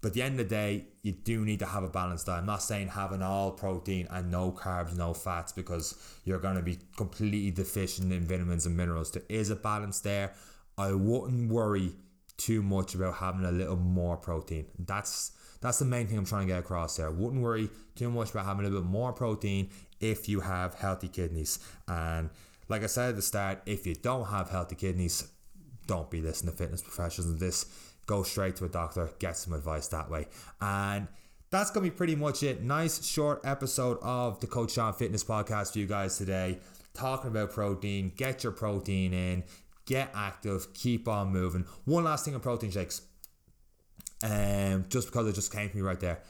But 0.00 0.08
at 0.08 0.14
the 0.14 0.22
end 0.22 0.38
of 0.38 0.48
the 0.48 0.54
day, 0.54 0.86
you 1.02 1.12
do 1.12 1.44
need 1.44 1.58
to 1.58 1.66
have 1.66 1.82
a 1.82 1.88
balanced 1.88 2.26
diet. 2.26 2.40
I'm 2.40 2.46
not 2.46 2.62
saying 2.62 2.88
having 2.88 3.22
all 3.22 3.50
protein 3.50 4.06
and 4.10 4.30
no 4.30 4.52
carbs, 4.52 4.96
no 4.96 5.12
fats, 5.12 5.52
because 5.52 5.96
you're 6.24 6.38
going 6.38 6.54
to 6.54 6.62
be 6.62 6.78
completely 6.96 7.50
deficient 7.50 8.12
in 8.12 8.24
vitamins 8.24 8.66
and 8.66 8.76
minerals. 8.76 9.10
There 9.10 9.24
is 9.28 9.50
a 9.50 9.56
balance 9.56 10.00
there. 10.00 10.34
I 10.76 10.92
wouldn't 10.92 11.50
worry 11.50 11.94
too 12.38 12.62
much 12.62 12.94
about 12.94 13.16
having 13.16 13.44
a 13.44 13.52
little 13.52 13.76
more 13.76 14.16
protein. 14.16 14.66
That's 14.78 15.32
that's 15.60 15.80
the 15.80 15.84
main 15.84 16.06
thing 16.06 16.16
I'm 16.16 16.24
trying 16.24 16.46
to 16.46 16.54
get 16.54 16.60
across 16.60 16.96
there. 16.96 17.10
Wouldn't 17.10 17.42
worry 17.42 17.68
too 17.96 18.10
much 18.10 18.30
about 18.30 18.46
having 18.46 18.64
a 18.64 18.68
little 18.68 18.82
bit 18.82 18.90
more 18.90 19.12
protein 19.12 19.70
if 20.00 20.28
you 20.28 20.40
have 20.40 20.74
healthy 20.74 21.08
kidneys. 21.08 21.58
And 21.88 22.30
like 22.68 22.84
I 22.84 22.86
said 22.86 23.10
at 23.10 23.16
the 23.16 23.22
start, 23.22 23.62
if 23.66 23.86
you 23.86 23.94
don't 23.96 24.26
have 24.26 24.50
healthy 24.50 24.76
kidneys, 24.76 25.28
don't 25.86 26.10
be 26.10 26.20
listening 26.20 26.52
to 26.52 26.58
fitness 26.58 26.80
professionals 26.80 27.38
this. 27.38 27.66
Go 28.06 28.22
straight 28.22 28.56
to 28.56 28.64
a 28.64 28.68
doctor, 28.68 29.10
get 29.18 29.36
some 29.36 29.52
advice 29.52 29.88
that 29.88 30.08
way. 30.08 30.28
And 30.60 31.08
that's 31.50 31.70
gonna 31.70 31.84
be 31.84 31.90
pretty 31.90 32.14
much 32.14 32.42
it. 32.42 32.62
Nice 32.62 33.04
short 33.04 33.40
episode 33.44 33.98
of 34.00 34.38
the 34.40 34.46
Coach 34.46 34.72
Sean 34.72 34.92
Fitness 34.92 35.24
Podcast 35.24 35.72
for 35.72 35.80
you 35.80 35.86
guys 35.86 36.16
today. 36.16 36.60
Talking 36.94 37.30
about 37.30 37.52
protein, 37.52 38.12
get 38.16 38.44
your 38.44 38.52
protein 38.52 39.12
in, 39.12 39.44
get 39.88 40.10
active, 40.14 40.74
keep 40.74 41.08
on 41.08 41.32
moving. 41.32 41.64
One 41.86 42.04
last 42.04 42.24
thing 42.24 42.34
on 42.34 42.40
protein 42.40 42.70
shakes. 42.70 43.02
Um, 44.22 44.84
just 44.88 45.08
because 45.08 45.26
it 45.26 45.34
just 45.34 45.52
came 45.52 45.70
to 45.70 45.76
me 45.76 45.82
right 45.82 45.98
there. 45.98 46.20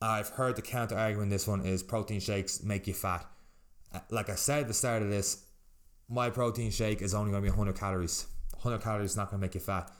I've 0.00 0.30
heard 0.30 0.56
the 0.56 0.62
counter 0.62 0.96
argument 0.96 1.30
this 1.30 1.46
one 1.46 1.64
is 1.64 1.82
protein 1.82 2.20
shakes 2.20 2.62
make 2.62 2.86
you 2.86 2.94
fat. 2.94 3.26
Uh, 3.94 4.00
like 4.10 4.30
I 4.30 4.34
said 4.34 4.62
at 4.62 4.68
the 4.68 4.74
start 4.74 5.02
of 5.02 5.10
this, 5.10 5.44
my 6.08 6.30
protein 6.30 6.70
shake 6.70 7.02
is 7.02 7.14
only 7.14 7.32
going 7.32 7.42
to 7.42 7.46
be 7.46 7.50
100 7.50 7.78
calories. 7.78 8.26
100 8.62 8.82
calories 8.82 9.10
is 9.12 9.16
not 9.16 9.30
going 9.30 9.40
to 9.40 9.46
make 9.46 9.54
you 9.54 9.60
fat 9.60 9.90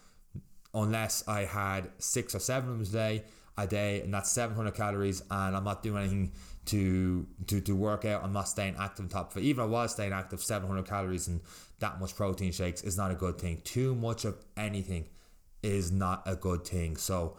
unless 0.74 1.26
I 1.26 1.44
had 1.44 1.90
six 1.98 2.34
or 2.34 2.38
seven 2.38 2.70
of 2.70 2.78
them 2.78 2.86
a 2.86 2.90
day, 2.90 3.24
a 3.58 3.66
day, 3.66 4.02
and 4.02 4.12
that's 4.12 4.30
700 4.32 4.74
calories, 4.74 5.22
and 5.30 5.56
I'm 5.56 5.64
not 5.64 5.82
doing 5.82 6.02
anything 6.02 6.32
to 6.66 7.26
to, 7.46 7.60
to 7.60 7.74
work 7.74 8.04
out. 8.04 8.22
I'm 8.22 8.32
not 8.32 8.48
staying 8.48 8.76
active 8.78 9.04
on 9.04 9.08
top 9.08 9.30
of 9.30 9.38
it. 9.38 9.44
Even 9.46 9.64
I 9.64 9.66
was 9.66 9.92
staying 9.92 10.12
active, 10.12 10.42
700 10.42 10.86
calories 10.86 11.28
and 11.28 11.40
that 11.78 12.00
much 12.00 12.16
protein 12.16 12.52
shakes 12.52 12.82
is 12.82 12.96
not 12.96 13.10
a 13.10 13.14
good 13.14 13.38
thing. 13.38 13.60
Too 13.64 13.94
much 13.94 14.24
of 14.24 14.36
anything 14.56 15.06
is 15.62 15.90
not 15.90 16.22
a 16.26 16.34
good 16.34 16.64
thing. 16.64 16.96
So 16.96 17.36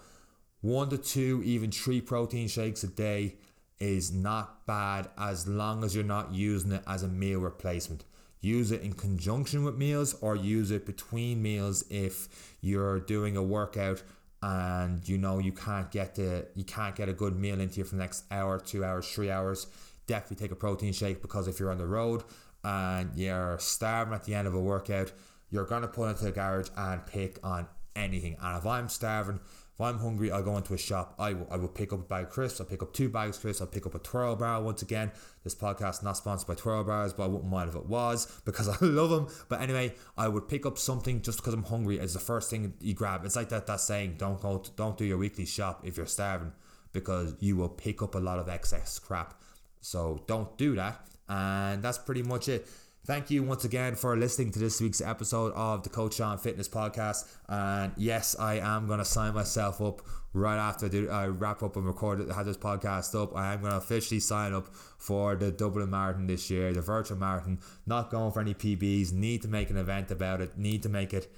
one 0.62 0.90
to 0.90 0.98
two, 0.98 1.42
even 1.46 1.72
three 1.72 2.02
protein 2.02 2.48
shakes 2.48 2.84
a 2.84 2.88
day 2.88 3.36
is 3.80 4.12
not 4.12 4.66
bad 4.66 5.10
as 5.18 5.48
long 5.48 5.84
as 5.84 5.96
you're 5.96 6.04
not 6.04 6.34
using 6.34 6.72
it 6.72 6.84
as 6.88 7.04
a 7.04 7.08
meal 7.08 7.40
replacement. 7.40 8.04
Use 8.42 8.72
it 8.72 8.82
in 8.82 8.94
conjunction 8.94 9.64
with 9.64 9.76
meals 9.76 10.16
or 10.22 10.36
use 10.36 10.72
it 10.72 10.86
between 10.86 11.42
meals 11.42 11.84
if 11.90 12.56
you're 12.62 13.00
doing 13.00 13.36
a 13.36 13.44
workout 13.44 14.04
and 14.42 15.08
you 15.08 15.18
know 15.18 15.40
you 15.40 15.52
can't 15.52 15.90
get 15.92 16.16
the 16.16 16.48
you 16.56 16.64
can't 16.64 16.96
get 16.96 17.10
a 17.10 17.14
good 17.14 17.36
meal 17.36 17.60
into 17.60 17.80
you 17.80 17.84
for 17.84 17.96
the 17.96 18.02
next 18.02 18.26
hour, 18.32 18.60
two 18.60 18.84
hours, 18.84 19.10
three 19.10 19.32
hours. 19.32 19.68
Definitely 20.06 20.38
take 20.38 20.52
a 20.52 20.56
protein 20.56 20.94
shake 20.94 21.22
because 21.22 21.48
if 21.48 21.60
you're 21.60 21.72
on 21.72 21.78
the 21.78 21.88
road 21.88 22.24
and 22.64 23.12
you're 23.16 23.58
starving 23.60 24.14
at 24.14 24.24
the 24.24 24.36
end 24.36 24.48
of 24.48 24.54
a 24.54 24.60
workout, 24.60 25.12
you're 25.50 25.66
gonna 25.66 25.88
pull 25.88 26.06
into 26.06 26.24
the 26.24 26.32
garage 26.32 26.70
and 26.78 27.06
pick 27.06 27.40
on 27.44 27.68
anything. 27.96 28.38
And 28.42 28.58
if 28.58 28.66
I'm 28.66 28.90
starving, 28.90 29.40
if 29.78 29.82
I'm 29.82 30.00
hungry, 30.00 30.32
I'll 30.32 30.42
go 30.42 30.58
into 30.58 30.74
a 30.74 30.78
shop. 30.78 31.14
I 31.20 31.34
will, 31.34 31.48
I 31.52 31.58
will 31.58 31.68
pick 31.68 31.94
up 31.94 32.00
a 32.00 32.02
bag 32.02 32.26
of 32.26 32.30
crisps. 32.32 32.60
I'll 32.60 32.66
pick 32.66 32.82
up 32.82 32.94
two 32.94 33.10
bags 33.10 33.38
of 33.38 33.44
crisps. 33.44 33.62
I'll 33.62 33.68
pick 33.68 33.86
up 33.86 33.94
a 33.94 34.00
twirl 34.00 34.36
bar. 34.36 34.60
Once 34.60 34.82
again, 34.82 35.12
this 35.44 35.54
podcast 35.54 36.02
not 36.02 36.18
sponsored 36.18 36.48
by 36.48 36.56
twirl 36.56 36.84
bars, 36.84 37.14
but 37.14 37.26
I 37.26 37.28
wouldn't 37.28 37.52
mind 37.52 37.70
if 37.70 37.76
it 37.76 37.86
was 37.86 38.26
because 38.44 38.68
I 38.82 38.84
love 38.84 39.12
them. 39.12 39.28
But 39.50 39.62
anyway, 39.62 39.94
I 40.18 40.30
would 40.30 40.48
pick 40.48 40.66
up 40.66 40.80
something 40.80 41.22
just 41.22 41.38
because 41.38 41.54
I'm 41.54 41.62
hungry. 41.62 42.00
Is 42.00 42.14
the 42.14 42.20
first 42.20 42.50
thing 42.50 42.74
you 42.82 42.96
grab. 42.96 43.24
It's 43.24 43.36
like 43.36 43.50
that 43.50 43.68
that 43.68 43.80
saying, 43.80 44.16
don't 44.18 44.42
go, 44.42 44.58
to, 44.58 44.72
don't 44.72 44.98
do 44.98 45.06
your 45.06 45.20
weekly 45.20 45.46
shop 45.46 45.84
if 45.86 45.96
you're 45.96 46.08
starving 46.08 46.54
because 46.92 47.36
you 47.40 47.56
will 47.56 47.70
pick 47.70 48.02
up 48.02 48.16
a 48.16 48.20
lot 48.20 48.40
of 48.40 48.50
excess 48.50 48.98
crap. 48.98 49.40
So 49.82 50.24
don't 50.26 50.58
do 50.58 50.74
that. 50.74 51.08
And 51.30 51.84
that's 51.84 52.00
pretty 52.00 52.24
much 52.24 52.50
it. 52.50 52.68
Thank 53.08 53.32
you 53.32 53.42
once 53.42 53.64
again 53.64 53.96
for 53.96 54.18
listening 54.18 54.52
to 54.52 54.60
this 54.60 54.82
week's 54.82 55.00
episode 55.00 55.54
of 55.54 55.82
the 55.82 55.88
Coach 55.88 56.16
Sean 56.16 56.38
Fitness 56.38 56.68
Podcast. 56.68 57.26
And 57.48 57.94
yes, 57.96 58.36
I 58.38 58.56
am 58.56 58.86
going 58.86 59.00
to 59.00 59.06
sign 59.06 59.34
myself 59.34 59.80
up 59.80 60.02
right 60.34 60.58
after 60.58 60.88
I, 60.88 60.90
do, 60.90 61.10
I 61.10 61.28
wrap 61.28 61.64
up 61.64 61.78
and 61.78 61.86
record 61.86 62.20
it, 62.20 62.30
have 62.30 62.46
this 62.46 62.58
podcast 62.58 63.16
up. 63.16 63.34
I 63.34 63.54
am 63.54 63.62
going 63.62 63.72
to 63.72 63.78
officially 63.78 64.20
sign 64.20 64.54
up 64.54 64.68
for 64.98 65.38
the 65.38 65.52
Dublin 65.52 65.90
Marathon 65.90 66.28
this 66.28 66.50
year, 66.50 66.74
the 66.74 66.82
virtual 66.82 67.18
marathon. 67.18 67.60
Not 67.86 68.12
going 68.12 68.34
for 68.34 68.42
any 68.42 68.54
PBs. 68.54 69.14
Need 69.14 69.42
to 69.44 69.48
make 69.48 69.70
an 69.70 69.78
event 69.78 70.12
about 70.12 70.42
it. 70.42 70.58
Need 70.58 70.84
to 70.84 70.90
make 70.90 71.14
it 71.14 71.34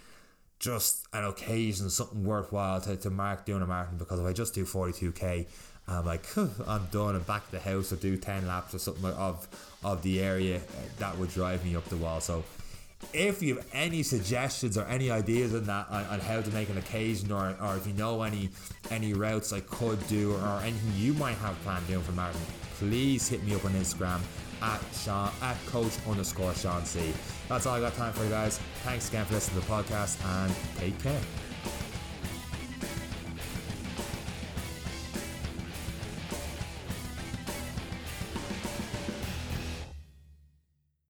just 0.57 1.05
an 1.13 1.23
occasion, 1.23 1.91
something 1.91 2.23
worthwhile 2.23 2.81
to, 2.81 2.97
to 2.97 3.11
mark 3.11 3.45
doing 3.45 3.61
a 3.61 3.67
marathon 3.67 3.99
because 3.99 4.19
if 4.19 4.25
I 4.25 4.33
just 4.33 4.55
do 4.55 4.65
42k, 4.65 5.45
I'm 5.87 6.05
like, 6.05 6.25
I'm 6.67 6.87
done. 6.91 7.15
I'm 7.15 7.21
back 7.21 7.45
to 7.45 7.51
the 7.51 7.59
house 7.59 7.91
or 7.91 7.95
do 7.95 8.17
10 8.17 8.47
laps 8.47 8.73
or 8.73 8.79
something 8.79 9.05
of 9.11 9.47
of 9.83 10.01
the 10.01 10.21
area 10.21 10.61
that 10.97 11.17
would 11.17 11.31
drive 11.31 11.63
me 11.65 11.75
up 11.75 11.85
the 11.85 11.97
wall. 11.97 12.19
So, 12.21 12.43
if 13.13 13.41
you 13.41 13.55
have 13.55 13.65
any 13.73 14.03
suggestions 14.03 14.77
or 14.77 14.83
any 14.85 15.09
ideas 15.09 15.53
on 15.55 15.63
that 15.65 15.89
on, 15.89 16.05
on 16.05 16.19
how 16.19 16.41
to 16.41 16.51
make 16.51 16.69
an 16.69 16.77
occasion 16.77 17.31
or, 17.31 17.55
or 17.61 17.77
if 17.77 17.87
you 17.87 17.93
know 17.93 18.23
any 18.23 18.49
any 18.91 19.13
routes 19.13 19.53
I 19.53 19.61
could 19.61 20.05
do 20.07 20.35
or, 20.35 20.59
anything 20.61 20.91
you 20.95 21.13
might 21.13 21.37
have 21.37 21.59
planned 21.61 21.87
doing 21.87 22.03
for 22.03 22.11
marathon, 22.11 22.41
please 22.77 23.27
hit 23.27 23.43
me 23.43 23.55
up 23.55 23.63
on 23.65 23.71
Instagram 23.71 24.19
at 24.61 24.81
Sean 24.93 25.31
at 25.41 25.57
coach 25.67 25.93
underscore 26.07 26.53
Sean 26.53 26.83
C. 26.83 27.13
That's 27.47 27.65
all 27.65 27.75
I 27.75 27.79
got 27.79 27.93
time 27.95 28.13
for 28.13 28.23
you 28.23 28.29
guys. 28.29 28.59
Thanks 28.83 29.09
again 29.09 29.25
for 29.25 29.35
listening 29.35 29.61
to 29.61 29.67
the 29.67 29.73
podcast 29.73 30.23
and 30.41 30.53
take 30.77 31.01
care. 31.01 31.48